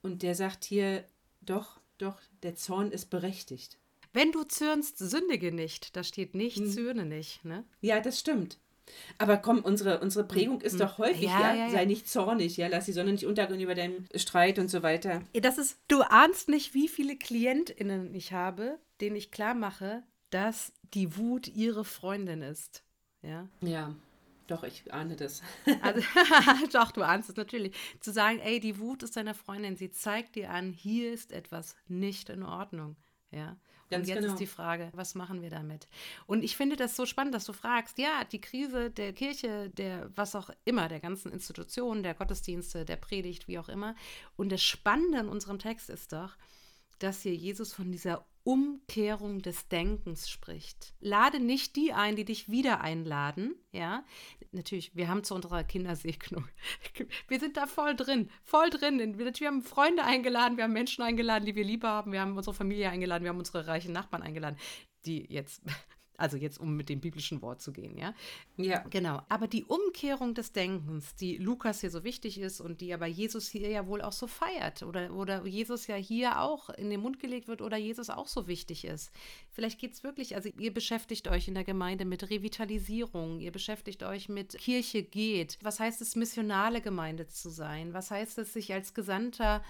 Und 0.03 0.23
der 0.23 0.35
sagt 0.35 0.65
hier, 0.65 1.05
doch, 1.41 1.81
doch, 1.99 2.21
der 2.43 2.55
Zorn 2.55 2.93
ist 2.93 3.11
berechtigt. 3.11 3.79
Wenn 4.13 4.33
du 4.33 4.45
zürnst, 4.45 4.99
sündige 4.99 5.53
nicht. 5.53 5.97
Da 5.97 6.05
steht 6.05 6.35
nicht, 6.35 6.59
hm. 6.59 6.71
zürne 6.71 7.05
nicht. 7.05 7.45
Ne? 7.45 7.65
Ja, 7.81 8.01
das 8.01 8.21
stimmt. 8.21 8.59
Aber 9.19 9.37
komm, 9.37 9.61
unsere, 9.61 10.01
unsere 10.01 10.27
Prägung 10.27 10.61
ist 10.61 10.75
hm. 10.75 10.81
doch 10.81 10.99
häufig, 10.99 11.25
ja, 11.25 11.55
ja, 11.55 11.67
ja, 11.67 11.71
sei 11.71 11.85
nicht 11.85 12.09
zornig, 12.09 12.57
ja, 12.57 12.69
lass 12.69 12.87
die 12.87 12.93
Sonne 12.93 13.13
nicht 13.13 13.27
untergehen 13.27 13.61
über 13.61 13.75
deinen 13.75 14.09
Streit 14.15 14.59
und 14.59 14.71
so 14.71 14.83
weiter. 14.83 15.23
Das 15.33 15.59
ist, 15.59 15.79
du 15.89 16.03
ahnst 16.03 16.49
nicht, 16.49 16.75
wie 16.75 16.89
viele 16.89 17.17
KlientInnen 17.17 18.15
ich 18.15 18.33
habe, 18.33 18.79
denen 19.01 19.17
ich 19.17 19.31
klar 19.31 19.55
mache, 19.55 20.03
dass 20.31 20.73
die 20.95 21.17
Wut 21.17 21.49
ihre 21.49 21.85
Freundin 21.85 22.43
ist. 22.43 22.83
Ja. 23.23 23.49
Ja. 23.61 23.95
Doch, 24.47 24.63
ich 24.63 24.93
ahne 24.93 25.17
das. 25.17 25.43
also, 25.83 26.01
doch, 26.73 26.93
du 26.93 27.03
ahnst 27.03 27.31
es 27.31 27.37
natürlich. 27.37 27.75
Zu 28.01 28.13
sagen, 28.13 28.39
ey, 28.39 28.61
die 28.61 28.79
Wut 28.79 29.03
ist 29.03 29.17
deine 29.17 29.35
Freundin, 29.35 29.77
sie 29.77 29.91
zeigt 29.91 30.37
dir 30.37 30.51
an, 30.51 30.73
hier 30.73 31.13
ist 31.13 31.33
etwas 31.33 31.75
nicht 31.89 32.29
in 32.29 32.45
Ordnung. 32.45 32.97
Ja. 33.33 33.57
Ganz 33.91 34.03
und 34.03 34.09
jetzt 34.09 34.21
genau. 34.21 34.33
ist 34.33 34.41
die 34.41 34.47
Frage, 34.47 34.91
was 34.93 35.15
machen 35.15 35.43
wir 35.43 35.51
damit? 35.51 35.87
Und 36.27 36.43
ich 36.43 36.57
finde 36.57 36.77
das 36.77 36.97
so 36.97 37.07
spannend, 37.07 37.35
dass 37.35 37.45
du 37.45 37.53
fragst, 37.53 37.99
ja, 37.99 38.25
die 38.25 38.41
Krise 38.41 38.91
der 38.91 39.13
Kirche, 39.13 39.71
der 39.71 40.11
was 40.17 40.35
auch 40.35 40.51
immer, 40.65 40.89
der 40.89 41.01
ganzen 41.01 41.33
Institutionen, 41.33 42.03
der 42.03 42.15
Gottesdienste, 42.15 42.85
der 42.85 42.97
Predigt, 42.97 43.47
wie 43.49 43.59
auch 43.59 43.69
immer. 43.69 43.95
Und 44.37 44.51
das 44.51 44.63
Spannende 44.63 45.19
in 45.21 45.29
unserem 45.29 45.59
Text 45.59 45.89
ist 45.89 46.13
doch, 46.13 46.37
dass 46.99 47.23
hier 47.23 47.35
Jesus 47.35 47.73
von 47.73 47.93
dieser 47.93 48.25
Umkehrung 48.47 49.43
des 49.43 49.67
Denkens 49.67 50.31
spricht. 50.31 50.95
Lade 51.01 51.41
nicht 51.41 51.75
die 51.75 51.93
ein, 51.93 52.15
die 52.15 52.25
dich 52.25 52.49
wieder 52.49 52.81
einladen, 52.81 53.57
ja. 53.73 54.05
Natürlich, 54.53 54.95
wir 54.95 55.09
haben 55.09 55.25
zu 55.25 55.35
unserer 55.35 55.65
Kindersegnung, 55.65 56.47
wir 57.29 57.41
sind 57.41 57.57
da 57.57 57.67
voll 57.67 57.97
drin, 57.97 58.31
voll 58.45 58.71
drin. 58.71 59.19
Wir, 59.19 59.33
haben 59.49 59.63
Freunde 59.63 60.05
eingeladen, 60.05 60.57
wir 60.57 60.65
haben 60.65 60.73
Menschen 60.73 61.03
eingeladen, 61.03 61.45
die 61.45 61.57
wir 61.57 61.65
lieber 61.65 61.89
haben, 61.89 62.13
wir 62.13 62.21
haben 62.21 62.37
unsere 62.37 62.55
Familie 62.55 62.89
eingeladen, 62.89 63.25
wir 63.25 63.31
haben 63.31 63.39
unsere 63.39 63.67
reichen 63.67 63.93
Nachbarn 63.93 64.23
eingeladen, 64.23 64.57
die 65.07 65.27
jetzt 65.29 65.63
also 66.19 66.37
jetzt, 66.37 66.59
um 66.59 66.77
mit 66.77 66.89
dem 66.89 67.01
biblischen 67.01 67.43
Wort 67.43 67.61
zu 67.61 67.73
gehen, 67.73 67.97
ja? 67.97 68.15
Ja. 68.57 68.81
Genau. 68.91 69.23
Aber 69.29 69.47
die 69.47 69.65
Umkehrung 69.65 70.35
des 70.35 70.53
Denkens, 70.53 71.15
die 71.17 71.37
Lukas 71.37 71.81
hier 71.81 71.91
so 71.91 72.05
wichtig 72.05 72.39
ist 72.39 72.61
und 72.61 72.81
die 72.81 72.93
aber 72.93 73.07
Jesus 73.07 73.49
hier 73.49 73.69
ja 73.69 73.87
wohl 73.87 74.03
auch 74.03 74.13
so 74.13 74.27
feiert 74.27 74.83
oder, 74.83 75.13
oder 75.13 75.47
Jesus 75.47 75.87
ja 75.87 75.97
hier 75.97 76.41
auch 76.41 76.71
in 76.71 76.91
den 76.91 77.01
Mund 77.01 77.21
gelegt 77.21 77.49
wird 77.49 77.63
oder 77.63 77.77
Jesus 77.77 78.11
auch 78.11 78.29
so 78.29 78.47
wichtig 78.47 78.85
ist. 78.85 79.13
Vielleicht 79.51 79.79
geht 79.79 79.93
es 79.93 80.05
wirklich, 80.05 80.35
also 80.35 80.49
ihr 80.59 80.73
beschäftigt 80.73 81.29
euch 81.29 81.49
in 81.49 81.55
der 81.55 81.65
Gemeinde 81.65 82.05
mit 82.05 82.31
Revitalisierung, 82.31 83.41
ihr 83.41 83.53
beschäftigt 83.53 84.03
euch 84.03 84.29
mit 84.29 84.57
Kirche 84.59 85.03
geht. 85.03 85.59
Was 85.63 85.81
heißt 85.81 86.01
es, 86.01 86.17
missionale 86.17 86.81
Gemeinde 86.81 87.27
zu 87.27 87.51
sein? 87.51 87.93
Was 87.93 88.11
heißt 88.11 88.39
es, 88.39 88.53
sich 88.53 88.73
als 88.73 88.95
Gesandter 88.95 89.63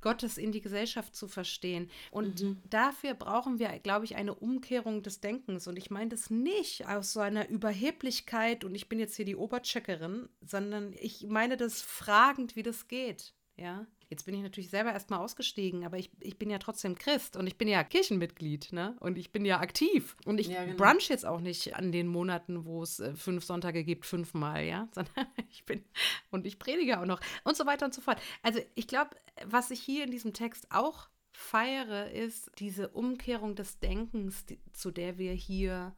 Gottes 0.00 0.38
in 0.38 0.52
die 0.52 0.60
Gesellschaft 0.60 1.14
zu 1.14 1.28
verstehen. 1.28 1.90
Und 2.10 2.42
mhm. 2.42 2.62
dafür 2.68 3.14
brauchen 3.14 3.58
wir, 3.58 3.68
glaube 3.78 4.04
ich, 4.04 4.16
eine 4.16 4.34
Umkehrung 4.34 5.02
des 5.02 5.20
Denkens. 5.20 5.66
Und 5.66 5.76
ich 5.76 5.90
meine 5.90 6.10
das 6.10 6.30
nicht 6.30 6.86
aus 6.86 7.12
so 7.12 7.20
einer 7.20 7.48
Überheblichkeit 7.48 8.64
und 8.64 8.74
ich 8.74 8.88
bin 8.88 8.98
jetzt 8.98 9.16
hier 9.16 9.24
die 9.24 9.36
Obercheckerin, 9.36 10.28
sondern 10.40 10.92
ich 10.98 11.26
meine 11.28 11.56
das 11.56 11.82
fragend, 11.82 12.56
wie 12.56 12.62
das 12.62 12.88
geht. 12.88 13.34
Ja. 13.60 13.86
Jetzt 14.08 14.24
bin 14.24 14.34
ich 14.34 14.42
natürlich 14.42 14.70
selber 14.70 14.92
erstmal 14.92 15.20
ausgestiegen, 15.20 15.84
aber 15.84 15.96
ich, 15.96 16.10
ich 16.18 16.36
bin 16.36 16.50
ja 16.50 16.58
trotzdem 16.58 16.96
Christ 16.96 17.36
und 17.36 17.46
ich 17.46 17.56
bin 17.56 17.68
ja 17.68 17.84
Kirchenmitglied, 17.84 18.72
ne? 18.72 18.96
Und 18.98 19.16
ich 19.18 19.30
bin 19.30 19.44
ja 19.44 19.60
aktiv. 19.60 20.16
Und 20.24 20.40
ich 20.40 20.48
ja, 20.48 20.64
genau. 20.64 20.76
brunch 20.76 21.08
jetzt 21.08 21.24
auch 21.24 21.40
nicht 21.40 21.76
an 21.76 21.92
den 21.92 22.08
Monaten, 22.08 22.64
wo 22.64 22.82
es 22.82 22.98
äh, 22.98 23.14
fünf 23.14 23.44
Sonntage 23.44 23.84
gibt, 23.84 24.06
fünfmal, 24.06 24.64
ja? 24.64 24.88
Sondern 24.94 25.26
ich 25.50 25.64
bin 25.64 25.84
und 26.30 26.44
ich 26.44 26.58
predige 26.58 27.00
auch 27.00 27.06
noch 27.06 27.20
und 27.44 27.56
so 27.56 27.66
weiter 27.66 27.86
und 27.86 27.94
so 27.94 28.00
fort. 28.00 28.20
Also 28.42 28.60
ich 28.74 28.88
glaube, 28.88 29.10
was 29.44 29.70
ich 29.70 29.80
hier 29.80 30.02
in 30.04 30.10
diesem 30.10 30.32
Text 30.32 30.66
auch 30.70 31.08
feiere, 31.30 32.10
ist 32.10 32.50
diese 32.58 32.88
Umkehrung 32.88 33.54
des 33.54 33.78
Denkens, 33.78 34.44
die, 34.46 34.58
zu 34.72 34.90
der 34.90 35.18
wir 35.18 35.32
hier 35.32 35.94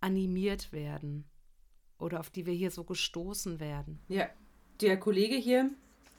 animiert 0.00 0.72
werden 0.72 1.24
oder 1.98 2.20
auf 2.20 2.30
die 2.30 2.46
wir 2.46 2.54
hier 2.54 2.70
so 2.70 2.84
gestoßen 2.84 3.58
werden. 3.58 4.00
Ja, 4.08 4.28
der 4.80 4.98
Kollege 4.98 5.36
hier, 5.36 5.70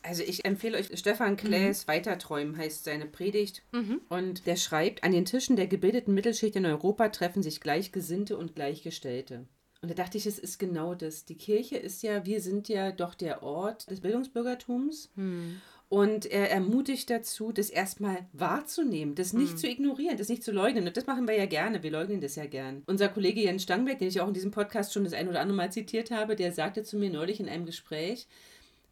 also 0.03 0.21
ich 0.23 0.45
empfehle 0.45 0.77
euch 0.77 0.97
Stefan 0.97 1.37
Klaes 1.37 1.85
mhm. 1.85 1.91
Weiterträumen 1.91 2.57
heißt 2.57 2.83
seine 2.83 3.05
Predigt. 3.05 3.63
Mhm. 3.71 4.01
Und 4.09 4.45
der 4.45 4.55
schreibt, 4.55 5.03
an 5.03 5.11
den 5.11 5.25
Tischen 5.25 5.55
der 5.55 5.67
gebildeten 5.67 6.13
Mittelschicht 6.13 6.55
in 6.55 6.65
Europa 6.65 7.09
treffen 7.09 7.41
sich 7.41 7.61
Gleichgesinnte 7.61 8.37
und 8.37 8.55
Gleichgestellte. 8.55 9.47
Und 9.81 9.89
da 9.89 9.95
dachte 9.95 10.17
ich, 10.17 10.25
es 10.25 10.39
ist 10.39 10.59
genau 10.59 10.95
das. 10.95 11.25
Die 11.25 11.35
Kirche 11.35 11.75
ist 11.75 12.03
ja, 12.03 12.25
wir 12.25 12.41
sind 12.41 12.69
ja 12.69 12.91
doch 12.91 13.15
der 13.15 13.43
Ort 13.43 13.89
des 13.89 13.99
Bildungsbürgertums. 13.99 15.11
Mhm. 15.15 15.61
Und 15.89 16.25
er 16.25 16.49
ermutigt 16.49 17.09
dazu, 17.11 17.51
das 17.51 17.69
erstmal 17.69 18.25
wahrzunehmen, 18.33 19.13
das 19.13 19.31
nicht 19.31 19.53
mhm. 19.53 19.57
zu 19.57 19.67
ignorieren, 19.67 20.17
das 20.17 20.29
nicht 20.29 20.43
zu 20.43 20.51
leugnen. 20.51 20.87
Und 20.87 20.97
das 20.97 21.05
machen 21.05 21.27
wir 21.27 21.35
ja 21.35 21.45
gerne. 21.45 21.83
Wir 21.83 21.91
leugnen 21.91 22.19
das 22.19 22.35
ja 22.35 22.47
gern. 22.47 22.81
Unser 22.87 23.09
Kollege 23.09 23.41
Jens 23.41 23.63
Stangbeck, 23.63 23.99
den 23.99 24.07
ich 24.07 24.19
auch 24.19 24.27
in 24.27 24.33
diesem 24.33 24.49
Podcast 24.49 24.91
schon 24.91 25.03
das 25.03 25.13
ein 25.13 25.29
oder 25.29 25.41
andere 25.41 25.55
Mal 25.55 25.71
zitiert 25.71 26.09
habe, 26.09 26.35
der 26.35 26.51
sagte 26.51 26.83
zu 26.83 26.97
mir 26.97 27.11
neulich 27.11 27.39
in 27.39 27.47
einem 27.47 27.65
Gespräch, 27.65 28.27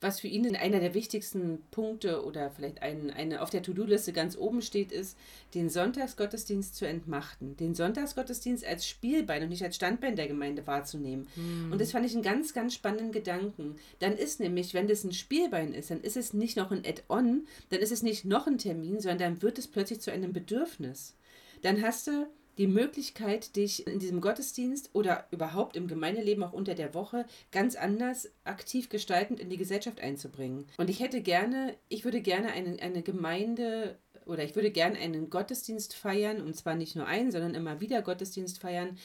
was 0.02 0.20
für 0.20 0.28
ihn 0.28 0.56
einer 0.56 0.80
der 0.80 0.96
wichtigsten 0.96 1.60
Punkte 1.70 2.26
oder 2.26 2.50
vielleicht 2.50 2.82
ein, 2.82 3.12
eine 3.12 3.42
auf 3.42 3.52
der 3.52 3.62
To-Do-Liste 3.62 4.12
ganz 4.14 4.36
oben 4.36 4.64
steht, 4.64 4.92
ist, 4.92 5.16
den 5.54 5.70
Sonntagsgottesdienst 5.70 6.76
zu 6.76 6.88
entmachten. 6.88 7.56
Den 7.58 7.76
Sonntagsgottesdienst 7.76 8.66
als 8.66 8.88
Spielbein 8.88 9.44
und 9.44 9.50
nicht 9.50 9.64
als 9.64 9.76
Standbein 9.76 10.16
der 10.16 10.28
Gemeinde 10.28 10.66
wahrzunehmen. 10.66 11.28
Mhm. 11.36 11.72
Und 11.72 11.80
das 11.80 11.92
fand 11.92 12.06
ich 12.06 12.14
einen 12.14 12.24
ganz, 12.24 12.54
ganz 12.54 12.74
spannenden 12.74 13.12
Gedanken. 13.12 13.76
Dann 14.00 14.14
ist 14.14 14.40
nämlich, 14.40 14.74
wenn 14.74 14.88
das 14.88 15.04
ein 15.04 15.14
Spielbein 15.14 15.74
ist, 15.74 15.92
dann 15.92 16.02
ist 16.02 16.18
es 16.18 16.34
nicht 16.34 16.58
noch 16.58 16.72
ein 16.72 16.84
Add-on, 16.86 17.46
dann 17.70 17.80
ist 17.80 17.92
es 17.92 18.02
nicht 18.02 18.26
noch 18.26 18.48
ein 18.48 18.58
Termin, 18.58 19.00
sondern 19.00 19.20
dann 19.20 19.42
wird 19.44 19.60
es 19.60 19.68
plötzlich 19.68 20.02
zu 20.02 20.12
einem 20.12 20.34
Bedürfnis. 20.34 21.16
Dann 21.62 21.84
hast 21.84 22.08
du 22.08 22.28
die 22.62 22.67
Möglichkeit, 22.67 23.56
dich 23.56 23.88
in 23.88 23.97
diesem 23.97 24.21
Gottesdienst 24.21 24.91
oder 24.93 25.26
überhaupt 25.32 25.76
im 25.76 25.88
Gemeindeleben 25.88 26.43
auch 26.43 26.54
unter 26.54 26.76
der 26.76 26.93
Woche 26.93 27.26
ganz 27.52 27.76
anders 27.76 28.30
aktiv 28.43 28.88
gestaltend 28.88 29.39
in 29.39 29.50
die 29.50 29.58
Gesellschaft 29.58 30.00
einzubringen. 30.00 30.67
Und 30.78 30.88
ich 30.91 31.00
hätte 31.00 31.21
gerne, 31.21 31.76
ich 31.89 32.06
würde 32.06 32.21
gerne 32.21 32.52
eine, 32.52 32.80
eine 32.80 33.02
Gemeinde 33.02 33.97
oder 34.28 34.43
ich 34.43 34.54
würde 34.54 34.69
gerne 34.69 35.00
einen 35.00 35.32
Gottesdienst 35.32 35.95
feiern, 35.95 36.39
und 36.39 36.56
zwar 36.56 36.76
nicht 36.76 36.95
nur 36.95 37.08
einen, 37.08 37.32
sondern 37.32 37.56
immer 37.56 37.82
wieder 37.82 38.04
Gottesdienst 38.04 38.60
feiern, 38.60 38.95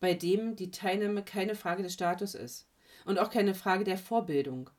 bei 0.00 0.14
dem 0.14 0.56
die 0.56 0.72
Teilnahme 0.72 1.22
keine 1.22 1.54
Frage 1.54 1.84
des 1.84 1.94
Status 1.94 2.34
ist 2.34 2.66
und 3.04 3.20
auch 3.20 3.30
keine 3.30 3.54
Frage 3.54 3.84
der 3.84 3.96
Vorbildung 3.96 4.70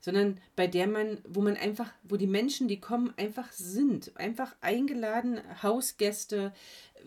sondern 0.00 0.40
bei 0.56 0.66
der 0.66 0.86
man, 0.86 1.18
wo 1.28 1.40
man 1.40 1.56
einfach, 1.56 1.90
wo 2.02 2.16
die 2.16 2.26
Menschen, 2.26 2.68
die 2.68 2.80
kommen, 2.80 3.12
einfach 3.16 3.52
sind, 3.52 4.16
einfach 4.16 4.54
eingeladen, 4.60 5.40
Hausgäste, 5.62 6.52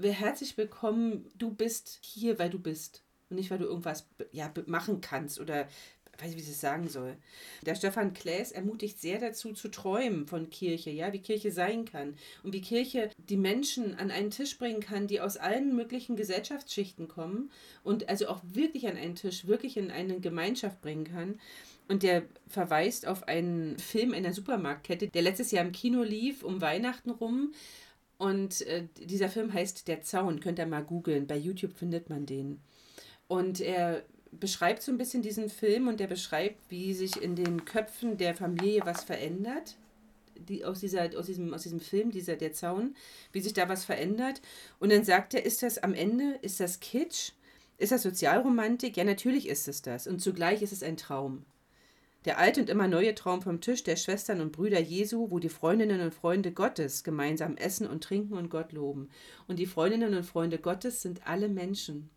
herzlich 0.01 0.57
willkommen, 0.57 1.29
du 1.35 1.51
bist 1.51 1.99
hier, 2.01 2.39
weil 2.39 2.49
du 2.49 2.59
bist 2.59 3.03
und 3.29 3.37
nicht, 3.37 3.51
weil 3.51 3.59
du 3.59 3.65
irgendwas 3.65 4.07
ja, 4.31 4.51
machen 4.67 5.01
kannst 5.01 5.39
oder 5.39 5.67
weiß 6.19 6.31
ich, 6.31 6.37
wie 6.37 6.41
ich 6.41 6.49
es 6.49 6.61
sagen 6.61 6.87
soll. 6.87 7.17
Der 7.65 7.75
Stefan 7.75 8.13
Klaes 8.13 8.51
ermutigt 8.51 9.01
sehr 9.01 9.19
dazu, 9.19 9.53
zu 9.53 9.69
träumen 9.69 10.27
von 10.27 10.49
Kirche, 10.49 10.91
ja, 10.91 11.11
wie 11.11 11.19
Kirche 11.19 11.51
sein 11.51 11.85
kann 11.85 12.15
und 12.43 12.53
wie 12.53 12.61
Kirche 12.61 13.09
die 13.17 13.37
Menschen 13.37 13.95
an 13.95 14.11
einen 14.11 14.29
Tisch 14.29 14.57
bringen 14.57 14.79
kann, 14.79 15.07
die 15.07 15.21
aus 15.21 15.37
allen 15.37 15.75
möglichen 15.75 16.15
Gesellschaftsschichten 16.15 17.07
kommen 17.07 17.51
und 17.83 18.09
also 18.09 18.27
auch 18.27 18.41
wirklich 18.43 18.87
an 18.87 18.97
einen 18.97 19.15
Tisch, 19.15 19.47
wirklich 19.47 19.77
in 19.77 19.89
eine 19.89 20.19
Gemeinschaft 20.19 20.81
bringen 20.81 21.05
kann. 21.05 21.39
Und 21.87 22.03
der 22.03 22.23
verweist 22.47 23.07
auf 23.07 23.27
einen 23.27 23.77
Film 23.77 24.13
in 24.13 24.23
der 24.23 24.33
Supermarktkette, 24.33 25.09
der 25.09 25.21
letztes 25.21 25.51
Jahr 25.51 25.65
im 25.65 25.71
Kino 25.71 26.03
lief, 26.03 26.43
um 26.43 26.61
Weihnachten 26.61 27.09
rum. 27.09 27.53
Und 28.17 28.61
äh, 28.61 28.87
dieser 28.97 29.29
Film 29.29 29.51
heißt 29.53 29.87
Der 29.87 30.01
Zaun, 30.01 30.39
könnt 30.39 30.59
ihr 30.59 30.65
mal 30.65 30.83
googeln. 30.83 31.27
Bei 31.27 31.35
YouTube 31.35 31.73
findet 31.73 32.09
man 32.09 32.25
den. 32.25 32.61
Und 33.27 33.59
er 33.59 34.03
beschreibt 34.31 34.81
so 34.81 34.91
ein 34.91 34.97
bisschen 34.97 35.21
diesen 35.21 35.49
Film 35.49 35.87
und 35.87 35.99
er 36.01 36.07
beschreibt, 36.07 36.59
wie 36.69 36.93
sich 36.93 37.21
in 37.21 37.35
den 37.35 37.65
Köpfen 37.65 38.17
der 38.17 38.33
Familie 38.33 38.81
was 38.85 39.03
verändert. 39.03 39.75
Die, 40.35 40.65
aus, 40.65 40.79
dieser, 40.79 41.09
aus, 41.17 41.27
diesem, 41.27 41.53
aus 41.53 41.63
diesem 41.63 41.79
Film, 41.79 42.11
dieser, 42.11 42.35
der 42.35 42.53
Zaun, 42.53 42.95
wie 43.31 43.39
sich 43.39 43.53
da 43.53 43.69
was 43.69 43.85
verändert. 43.85 44.41
Und 44.79 44.91
dann 44.91 45.03
sagt 45.03 45.33
er, 45.33 45.45
ist 45.45 45.63
das 45.63 45.77
am 45.77 45.93
Ende, 45.93 46.39
ist 46.41 46.59
das 46.59 46.79
Kitsch? 46.79 47.31
Ist 47.77 47.91
das 47.91 48.03
Sozialromantik? 48.03 48.97
Ja, 48.97 49.03
natürlich 49.03 49.47
ist 49.47 49.67
es 49.67 49.81
das. 49.81 50.07
Und 50.07 50.19
zugleich 50.21 50.61
ist 50.61 50.73
es 50.73 50.83
ein 50.83 50.97
Traum. 50.97 51.45
Der 52.25 52.39
alte 52.39 52.61
und 52.61 52.69
immer 52.69 52.87
neue 52.87 53.15
Traum 53.15 53.41
vom 53.41 53.59
Tisch 53.59 53.83
der 53.83 53.97
Schwestern 53.97 54.39
und 54.39 54.53
Brüder 54.53 54.79
Jesu, 54.79 55.29
wo 55.29 55.39
die 55.39 55.49
Freundinnen 55.49 55.99
und 56.01 56.13
Freunde 56.13 56.53
Gottes 56.53 57.03
gemeinsam 57.03 57.57
essen 57.57 57.85
und 57.85 58.03
trinken 58.03 58.35
und 58.35 58.49
Gott 58.49 58.71
loben. 58.71 59.09
Und 59.47 59.59
die 59.59 59.65
Freundinnen 59.65 60.13
und 60.13 60.23
Freunde 60.23 60.57
Gottes 60.57 61.01
sind 61.01 61.27
alle 61.27 61.49
Menschen, 61.49 62.09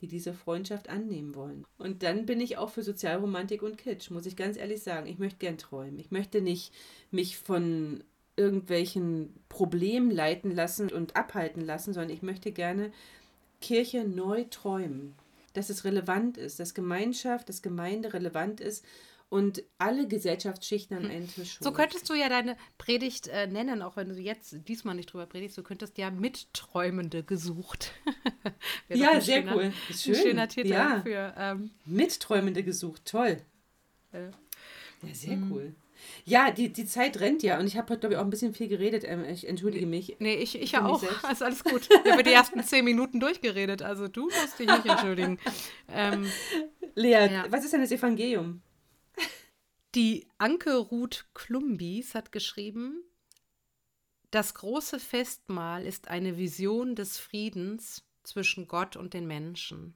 die 0.00 0.06
diese 0.06 0.34
Freundschaft 0.34 0.90
annehmen 0.90 1.34
wollen. 1.34 1.64
Und 1.78 2.02
dann 2.02 2.26
bin 2.26 2.40
ich 2.40 2.58
auch 2.58 2.68
für 2.68 2.82
Sozialromantik 2.82 3.62
und 3.62 3.78
Kitsch, 3.78 4.10
muss 4.10 4.26
ich 4.26 4.36
ganz 4.36 4.58
ehrlich 4.58 4.82
sagen. 4.82 5.06
Ich 5.06 5.18
möchte 5.18 5.38
gern 5.38 5.56
träumen. 5.56 5.98
Ich 5.98 6.10
möchte 6.10 6.42
nicht 6.42 6.74
mich 7.10 7.38
von 7.38 8.04
irgendwelchen 8.36 9.32
Problemen 9.48 10.10
leiten 10.10 10.50
lassen 10.50 10.90
und 10.92 11.16
abhalten 11.16 11.64
lassen, 11.64 11.94
sondern 11.94 12.10
ich 12.10 12.22
möchte 12.22 12.52
gerne 12.52 12.92
Kirche 13.60 14.04
neu 14.04 14.44
träumen. 14.50 15.14
Dass 15.54 15.70
es 15.70 15.84
relevant 15.84 16.36
ist, 16.36 16.60
dass 16.60 16.74
Gemeinschaft, 16.74 17.48
dass 17.48 17.62
Gemeinde 17.62 18.12
relevant 18.12 18.60
ist 18.60 18.84
und 19.34 19.64
alle 19.78 20.06
Gesellschaftsschichten 20.06 20.96
an 20.96 21.02
hm. 21.02 21.10
einen 21.10 21.26
Tisch 21.26 21.58
holen. 21.58 21.64
So 21.64 21.72
könntest 21.72 22.08
du 22.08 22.14
ja 22.14 22.28
deine 22.28 22.56
Predigt 22.78 23.26
äh, 23.26 23.48
nennen, 23.48 23.82
auch 23.82 23.96
wenn 23.96 24.08
du 24.08 24.14
jetzt 24.14 24.56
diesmal 24.68 24.94
nicht 24.94 25.12
drüber 25.12 25.26
predigst. 25.26 25.58
Du 25.58 25.64
könntest 25.64 25.98
ja 25.98 26.12
Mitträumende 26.12 27.24
gesucht. 27.24 27.94
ja, 28.88 29.20
sehr 29.20 29.40
schöner, 29.42 29.56
cool. 29.56 29.72
Schön. 29.92 30.14
Ein 30.14 30.22
schöner 30.22 30.48
Titel 30.48 30.68
ja. 30.68 31.02
für. 31.02 31.34
Ähm, 31.36 31.70
Mitträumende 31.84 32.62
gesucht, 32.62 33.06
toll. 33.06 33.38
Äh, 34.12 34.26
ja, 35.02 35.14
sehr 35.14 35.36
mhm. 35.36 35.50
cool. 35.50 35.74
Ja, 36.24 36.52
die, 36.52 36.72
die 36.72 36.86
Zeit 36.86 37.18
rennt 37.18 37.42
ja 37.42 37.58
und 37.58 37.66
ich 37.66 37.76
habe 37.76 37.88
heute, 37.88 38.00
glaube 38.00 38.14
ich, 38.14 38.20
auch 38.20 38.24
ein 38.24 38.30
bisschen 38.30 38.54
viel 38.54 38.68
geredet. 38.68 39.02
Ähm, 39.04 39.24
ich 39.24 39.48
entschuldige 39.48 39.86
mich. 39.86 40.14
Nee, 40.20 40.36
ich, 40.36 40.60
ich 40.62 40.70
ja 40.72 40.86
auch. 40.86 41.02
Ist 41.02 41.42
alles 41.42 41.64
gut. 41.64 41.88
Ich 42.04 42.12
habe 42.12 42.22
die 42.22 42.32
ersten 42.32 42.62
zehn 42.62 42.84
Minuten 42.84 43.18
durchgeredet. 43.18 43.82
Also 43.82 44.06
du 44.06 44.26
musst 44.26 44.60
dich 44.60 44.68
nicht 44.68 44.86
entschuldigen. 44.86 45.40
Ähm, 45.92 46.24
Lea, 46.94 47.32
ja. 47.32 47.46
was 47.48 47.64
ist 47.64 47.72
denn 47.72 47.80
das 47.80 47.90
Evangelium? 47.90 48.62
Die 49.94 50.26
Anke 50.38 50.76
Ruth 50.76 51.26
Klumbis 51.34 52.14
hat 52.14 52.32
geschrieben, 52.32 53.02
das 54.32 54.54
große 54.54 54.98
Festmahl 54.98 55.86
ist 55.86 56.08
eine 56.08 56.36
Vision 56.36 56.96
des 56.96 57.18
Friedens 57.18 58.04
zwischen 58.24 58.66
Gott 58.66 58.96
und 58.96 59.14
den 59.14 59.28
Menschen. 59.28 59.94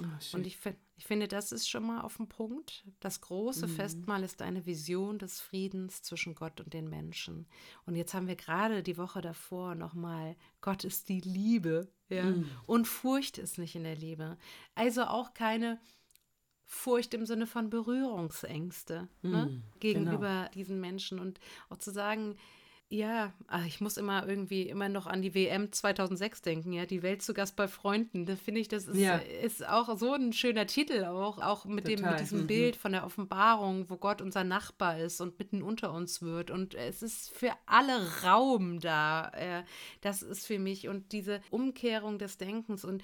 Oh, 0.00 0.36
und 0.36 0.46
ich, 0.46 0.58
ich, 0.96 1.06
finde, 1.06 1.28
das 1.28 1.52
ist 1.52 1.70
schon 1.70 1.86
mal 1.86 2.00
auf 2.00 2.16
dem 2.16 2.28
Punkt. 2.28 2.84
Das 2.98 3.20
große 3.20 3.68
mhm. 3.68 3.70
Festmahl 3.70 4.24
ist 4.24 4.42
eine 4.42 4.66
Vision 4.66 5.18
des 5.18 5.40
Friedens 5.40 6.02
zwischen 6.02 6.34
Gott 6.34 6.60
und 6.60 6.74
den 6.74 6.90
Menschen. 6.90 7.46
Und 7.86 7.94
jetzt 7.94 8.12
haben 8.12 8.26
wir 8.26 8.36
gerade 8.36 8.82
die 8.82 8.98
Woche 8.98 9.20
davor 9.20 9.76
nochmal, 9.76 10.36
Gott 10.60 10.84
ist 10.84 11.08
die 11.08 11.20
Liebe. 11.20 11.88
Ja? 12.08 12.24
Mhm. 12.24 12.50
Und 12.66 12.88
Furcht 12.88 13.38
ist 13.38 13.58
nicht 13.58 13.76
in 13.76 13.84
der 13.84 13.96
Liebe. 13.96 14.36
Also 14.74 15.04
auch 15.04 15.32
keine 15.32 15.80
Furcht 16.66 17.14
im 17.14 17.26
Sinne 17.26 17.46
von 17.46 17.70
Berührungsängste 17.70 19.08
mm, 19.22 19.30
ne, 19.30 19.46
genau. 19.46 19.62
gegenüber 19.80 20.28
genau. 20.28 20.50
diesen 20.54 20.80
Menschen 20.80 21.18
und 21.18 21.38
auch 21.70 21.78
zu 21.78 21.92
sagen, 21.92 22.36
ja, 22.88 23.32
ah, 23.48 23.64
ich 23.66 23.80
muss 23.80 23.96
immer 23.96 24.28
irgendwie 24.28 24.68
immer 24.68 24.88
noch 24.88 25.08
an 25.08 25.20
die 25.20 25.34
WM 25.34 25.72
2006 25.72 26.42
denken, 26.42 26.72
ja, 26.72 26.86
die 26.86 27.02
Welt 27.02 27.20
zu 27.20 27.34
Gast 27.34 27.56
bei 27.56 27.66
Freunden. 27.66 28.26
Da 28.26 28.36
finde 28.36 28.60
ich, 28.60 28.68
das 28.68 28.86
ist, 28.86 28.96
ja. 28.96 29.16
ist 29.16 29.66
auch 29.66 29.98
so 29.98 30.12
ein 30.12 30.32
schöner 30.32 30.68
Titel, 30.68 31.04
auch, 31.04 31.38
auch 31.38 31.64
mit, 31.64 31.88
dem, 31.88 32.02
mit 32.02 32.20
diesem 32.20 32.42
mhm. 32.42 32.46
Bild 32.46 32.76
von 32.76 32.92
der 32.92 33.04
Offenbarung, 33.04 33.90
wo 33.90 33.96
Gott 33.96 34.22
unser 34.22 34.44
Nachbar 34.44 35.00
ist 35.00 35.20
und 35.20 35.36
mitten 35.36 35.62
unter 35.62 35.92
uns 35.92 36.22
wird. 36.22 36.52
Und 36.52 36.74
es 36.74 37.02
ist 37.02 37.30
für 37.30 37.50
alle 37.66 38.22
Raum 38.22 38.78
da. 38.78 39.30
Äh, 39.30 39.64
das 40.00 40.22
ist 40.22 40.46
für 40.46 40.60
mich 40.60 40.86
und 40.86 41.10
diese 41.10 41.40
Umkehrung 41.50 42.18
des 42.18 42.38
Denkens 42.38 42.84
und 42.84 43.02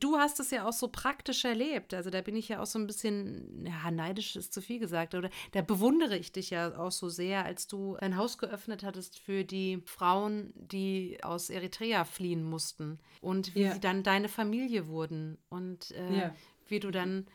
du 0.00 0.16
hast 0.18 0.38
es 0.40 0.50
ja 0.50 0.66
auch 0.66 0.72
so 0.72 0.88
praktisch 0.88 1.44
erlebt. 1.44 1.94
Also 1.94 2.10
da 2.10 2.20
bin 2.20 2.36
ich 2.36 2.48
ja 2.48 2.60
auch 2.60 2.66
so 2.66 2.78
ein 2.78 2.86
bisschen, 2.86 3.66
ja, 3.66 3.90
neidisch 3.90 4.36
ist 4.36 4.52
zu 4.52 4.60
viel 4.60 4.78
gesagt, 4.78 5.14
oder 5.14 5.30
da 5.52 5.62
bewundere 5.62 6.16
ich 6.16 6.32
dich 6.32 6.50
ja 6.50 6.76
auch 6.78 6.92
so 6.92 7.08
sehr, 7.08 7.44
als 7.44 7.66
du 7.66 7.96
dein 8.00 8.16
Haus 8.16 8.38
geöffnet 8.38 8.82
hattest 8.82 9.18
für 9.18 9.44
die 9.44 9.82
Frauen, 9.86 10.52
die 10.56 11.18
aus 11.22 11.50
Eritrea 11.50 12.04
fliehen 12.04 12.44
mussten 12.44 12.98
und 13.20 13.54
wie 13.54 13.62
ja. 13.62 13.72
sie 13.72 13.80
dann 13.80 14.02
deine 14.02 14.28
Familie 14.28 14.88
wurden 14.88 15.38
und 15.48 15.90
äh, 15.92 16.18
ja. 16.18 16.34
wie 16.68 16.80
du 16.80 16.90
dann 16.90 17.26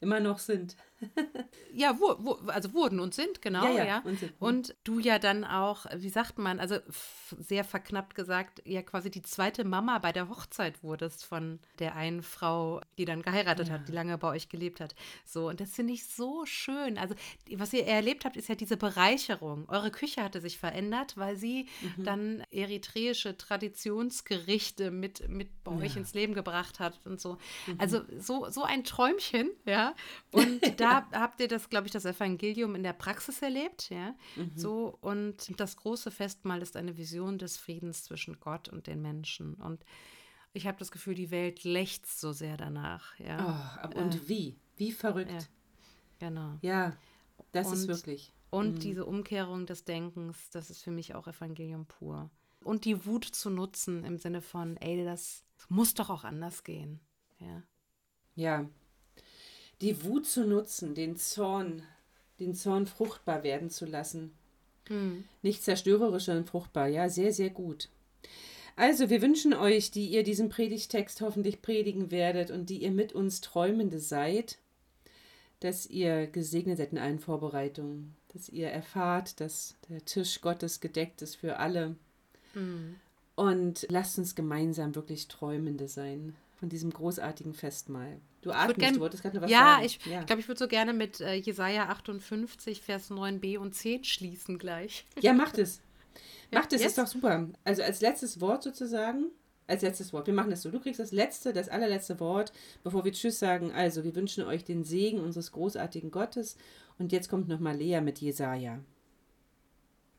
immer 0.00 0.20
noch 0.20 0.38
sind. 0.38 0.76
Ja, 1.72 1.98
wo, 1.98 2.16
wo, 2.18 2.32
also 2.48 2.72
wurden 2.74 3.00
und 3.00 3.14
sind, 3.14 3.42
genau, 3.42 3.64
ja. 3.64 3.70
ja. 3.70 3.84
ja. 3.84 4.02
Und, 4.04 4.18
sind. 4.18 4.32
und, 4.38 4.74
du 4.84 4.98
ja 4.98 5.18
dann 5.18 5.44
auch, 5.44 5.86
wie 5.94 6.08
sagt 6.08 6.38
man, 6.38 6.60
also 6.60 6.76
sehr 7.38 7.64
verknappt 7.64 8.14
gesagt, 8.14 8.62
ja 8.64 8.82
quasi 8.82 9.10
die 9.10 9.22
zweite 9.22 9.64
Mama 9.64 9.98
bei 9.98 10.12
der 10.12 10.28
Hochzeit 10.28 10.82
wurdest 10.82 11.24
von 11.24 11.58
der 11.78 11.96
einen 11.96 12.22
Frau, 12.22 12.80
die 12.98 13.04
dann 13.04 13.22
geheiratet 13.22 13.68
ja. 13.68 13.74
hat, 13.74 13.88
die 13.88 13.92
lange 13.92 14.18
bei 14.18 14.28
euch 14.28 14.48
gelebt 14.48 14.80
hat. 14.80 14.94
So, 15.24 15.48
und 15.48 15.60
das 15.60 15.72
finde 15.72 15.92
ich 15.92 16.06
so 16.06 16.44
schön. 16.44 16.98
Also, 16.98 17.14
was 17.56 17.72
ihr 17.72 17.86
erlebt 17.86 18.24
habt, 18.24 18.36
ist 18.36 18.48
ja 18.48 18.54
diese 18.54 18.76
Bereicherung. 18.76 19.68
Eure 19.68 19.90
Küche 19.90 20.22
hatte 20.22 20.40
sich 20.40 20.58
verändert, 20.58 21.16
weil 21.16 21.36
sie 21.36 21.68
mhm. 21.96 22.04
dann 22.04 22.44
eritreische 22.50 23.36
Traditionsgerichte 23.36 24.90
mit, 24.90 25.28
mit 25.28 25.64
bei 25.64 25.72
euch 25.72 25.96
ins 25.96 26.14
Leben 26.14 26.34
gebracht 26.34 26.80
hat 26.80 27.00
und 27.04 27.20
so. 27.20 27.38
Mhm. 27.66 27.74
Also, 27.78 28.00
so, 28.18 28.48
so 28.50 28.64
ein 28.64 28.84
Träumchen, 28.84 29.50
ja. 29.64 29.94
Und 30.30 30.80
da 30.80 30.89
habt 30.90 31.40
ihr 31.40 31.48
das, 31.48 31.68
glaube 31.68 31.86
ich, 31.86 31.92
das 31.92 32.04
Evangelium 32.04 32.74
in 32.74 32.82
der 32.82 32.92
Praxis 32.92 33.42
erlebt, 33.42 33.90
ja. 33.90 34.14
Mhm. 34.36 34.52
So, 34.54 34.98
und 35.00 35.58
das 35.60 35.76
große 35.76 36.10
Festmahl 36.10 36.62
ist 36.62 36.76
eine 36.76 36.96
Vision 36.96 37.38
des 37.38 37.56
Friedens 37.56 38.04
zwischen 38.04 38.40
Gott 38.40 38.68
und 38.68 38.86
den 38.86 39.02
Menschen. 39.02 39.54
Und 39.54 39.84
ich 40.52 40.66
habe 40.66 40.78
das 40.78 40.90
Gefühl, 40.90 41.14
die 41.14 41.30
Welt 41.30 41.64
lechzt 41.64 42.20
so 42.20 42.32
sehr 42.32 42.56
danach, 42.56 43.18
ja. 43.18 43.80
Oh, 43.84 43.98
und 44.00 44.14
äh, 44.14 44.28
wie? 44.28 44.56
Wie 44.76 44.92
verrückt. 44.92 45.30
Ja, 45.30 46.28
genau. 46.28 46.58
Ja, 46.62 46.96
das 47.52 47.68
und, 47.68 47.74
ist 47.74 47.88
wirklich. 47.88 48.32
Und 48.50 48.74
mhm. 48.74 48.80
diese 48.80 49.04
Umkehrung 49.04 49.66
des 49.66 49.84
Denkens, 49.84 50.50
das 50.50 50.70
ist 50.70 50.82
für 50.82 50.90
mich 50.90 51.14
auch 51.14 51.28
Evangelium 51.28 51.86
pur. 51.86 52.30
Und 52.62 52.84
die 52.84 53.06
Wut 53.06 53.24
zu 53.24 53.48
nutzen 53.48 54.04
im 54.04 54.18
Sinne 54.18 54.42
von, 54.42 54.76
ey, 54.78 55.04
das 55.04 55.44
muss 55.68 55.94
doch 55.94 56.10
auch 56.10 56.24
anders 56.24 56.64
gehen. 56.64 57.00
Ja. 57.38 57.62
Ja, 58.34 58.68
die 59.80 60.04
Wut 60.04 60.26
zu 60.26 60.46
nutzen, 60.46 60.94
den 60.94 61.16
Zorn, 61.16 61.82
den 62.38 62.54
Zorn 62.54 62.86
fruchtbar 62.86 63.42
werden 63.42 63.70
zu 63.70 63.86
lassen. 63.86 64.32
Hm. 64.88 65.24
Nicht 65.42 65.62
zerstörerisch, 65.62 66.24
sondern 66.24 66.46
fruchtbar. 66.46 66.88
Ja, 66.88 67.08
sehr, 67.08 67.32
sehr 67.32 67.50
gut. 67.50 67.88
Also, 68.76 69.10
wir 69.10 69.22
wünschen 69.22 69.52
euch, 69.52 69.90
die 69.90 70.06
ihr 70.06 70.22
diesen 70.22 70.48
Predigtext 70.48 71.20
hoffentlich 71.20 71.62
predigen 71.62 72.10
werdet 72.10 72.50
und 72.50 72.70
die 72.70 72.82
ihr 72.82 72.90
mit 72.90 73.12
uns 73.12 73.40
Träumende 73.40 73.98
seid, 73.98 74.58
dass 75.60 75.86
ihr 75.86 76.26
gesegnet 76.26 76.78
seid 76.78 76.92
in 76.92 76.98
allen 76.98 77.18
Vorbereitungen, 77.18 78.14
dass 78.32 78.48
ihr 78.48 78.68
erfahrt, 78.68 79.40
dass 79.40 79.76
der 79.88 80.04
Tisch 80.04 80.40
Gottes 80.40 80.80
gedeckt 80.80 81.20
ist 81.22 81.36
für 81.36 81.58
alle. 81.58 81.96
Hm. 82.54 82.96
Und 83.36 83.86
lasst 83.90 84.18
uns 84.18 84.34
gemeinsam 84.34 84.94
wirklich 84.94 85.28
Träumende 85.28 85.88
sein 85.88 86.34
von 86.60 86.68
diesem 86.68 86.90
großartigen 86.90 87.54
Festmahl. 87.54 88.20
Du 88.42 88.52
atmest, 88.52 88.78
gern, 88.78 88.94
du 88.94 89.00
wolltest 89.00 89.22
gerade 89.22 89.36
noch 89.36 89.42
was 89.42 89.50
ja, 89.50 89.76
sagen. 89.76 89.84
Ich, 89.86 90.06
ja, 90.06 90.20
ich 90.20 90.26
glaube, 90.26 90.40
ich 90.40 90.48
würde 90.48 90.58
so 90.58 90.68
gerne 90.68 90.92
mit 90.92 91.20
äh, 91.20 91.34
Jesaja 91.34 91.88
58, 91.88 92.82
Vers 92.82 93.10
9b 93.10 93.58
und 93.58 93.74
10 93.74 94.04
schließen 94.04 94.58
gleich. 94.58 95.06
Ja, 95.20 95.32
macht 95.32 95.58
es. 95.58 95.80
Macht 96.52 96.72
es, 96.72 96.82
Yes. 96.82 96.90
ist 96.90 96.98
doch 96.98 97.06
super. 97.06 97.48
Also 97.64 97.82
als 97.82 98.02
letztes 98.02 98.40
Wort 98.40 98.62
sozusagen, 98.62 99.30
als 99.66 99.82
letztes 99.82 100.12
Wort. 100.12 100.26
Wir 100.26 100.34
machen 100.34 100.50
das 100.50 100.62
so. 100.62 100.70
Du 100.70 100.80
kriegst 100.80 101.00
das 101.00 101.12
letzte, 101.12 101.52
das 101.52 101.68
allerletzte 101.68 102.20
Wort, 102.20 102.52
bevor 102.82 103.04
wir 103.04 103.12
Tschüss 103.12 103.38
sagen. 103.38 103.72
Also, 103.72 104.04
wir 104.04 104.14
wünschen 104.14 104.44
euch 104.44 104.64
den 104.64 104.84
Segen 104.84 105.20
unseres 105.20 105.52
großartigen 105.52 106.10
Gottes. 106.10 106.56
Und 106.98 107.12
jetzt 107.12 107.28
kommt 107.30 107.48
nochmal 107.48 107.76
Lea 107.76 108.00
mit 108.00 108.18
Jesaja. 108.18 108.80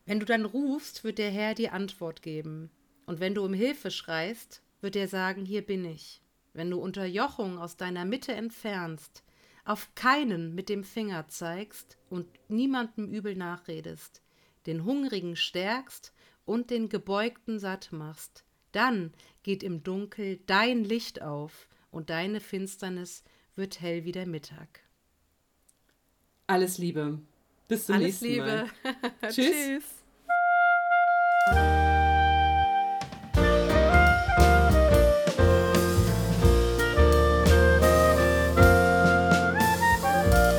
Wenn 0.06 0.20
du 0.20 0.26
dann 0.26 0.46
rufst, 0.46 1.04
wird 1.04 1.20
der 1.20 1.30
Herr 1.30 1.54
dir 1.54 1.74
Antwort 1.74 2.22
geben. 2.22 2.72
Und 3.06 3.20
wenn 3.20 3.36
du 3.36 3.44
um 3.44 3.54
Hilfe 3.54 3.92
schreist, 3.92 4.64
wird 4.80 4.96
er 4.96 5.08
sagen, 5.08 5.46
hier 5.46 5.62
bin 5.62 5.86
ich. 5.86 6.21
Wenn 6.54 6.70
du 6.70 6.80
Unterjochung 6.80 7.58
aus 7.58 7.78
deiner 7.78 8.06
Mitte 8.06 8.34
entfernst, 8.34 9.24
auf 9.64 9.94
keinen 9.96 10.56
mit 10.56 10.70
dem 10.70 10.84
Finger 10.84 11.28
zeigst 11.28 11.98
und 12.10 12.28
niemandem 12.50 13.08
übel 13.10 13.36
nachredest, 13.36 14.22
den 14.66 14.86
Hungrigen 14.86 15.36
stärkst 15.36 16.14
und 16.46 16.70
den 16.70 16.90
Gebeugten 16.90 17.60
satt 17.60 17.92
machst, 17.92 18.44
dann 18.72 19.14
geht 19.44 19.64
im 19.64 19.84
Dunkel 19.84 20.40
dein 20.46 20.84
Licht 20.84 21.22
auf 21.22 21.68
und 21.92 22.10
deine 22.10 22.40
Finsternis 22.40 23.24
wird 23.56 23.82
hell 23.82 24.06
wie 24.06 24.12
der 24.12 24.26
Mittag. 24.26 24.82
Alles 26.48 26.78
Liebe. 26.78 27.20
Bis 27.68 27.86
zum 27.86 27.96
Alles 27.96 28.08
nächsten 28.08 28.26
Liebe. 28.26 28.68
Mal. 28.84 29.22
Tschüss. 29.30 29.86
Tschüss. 31.46 31.88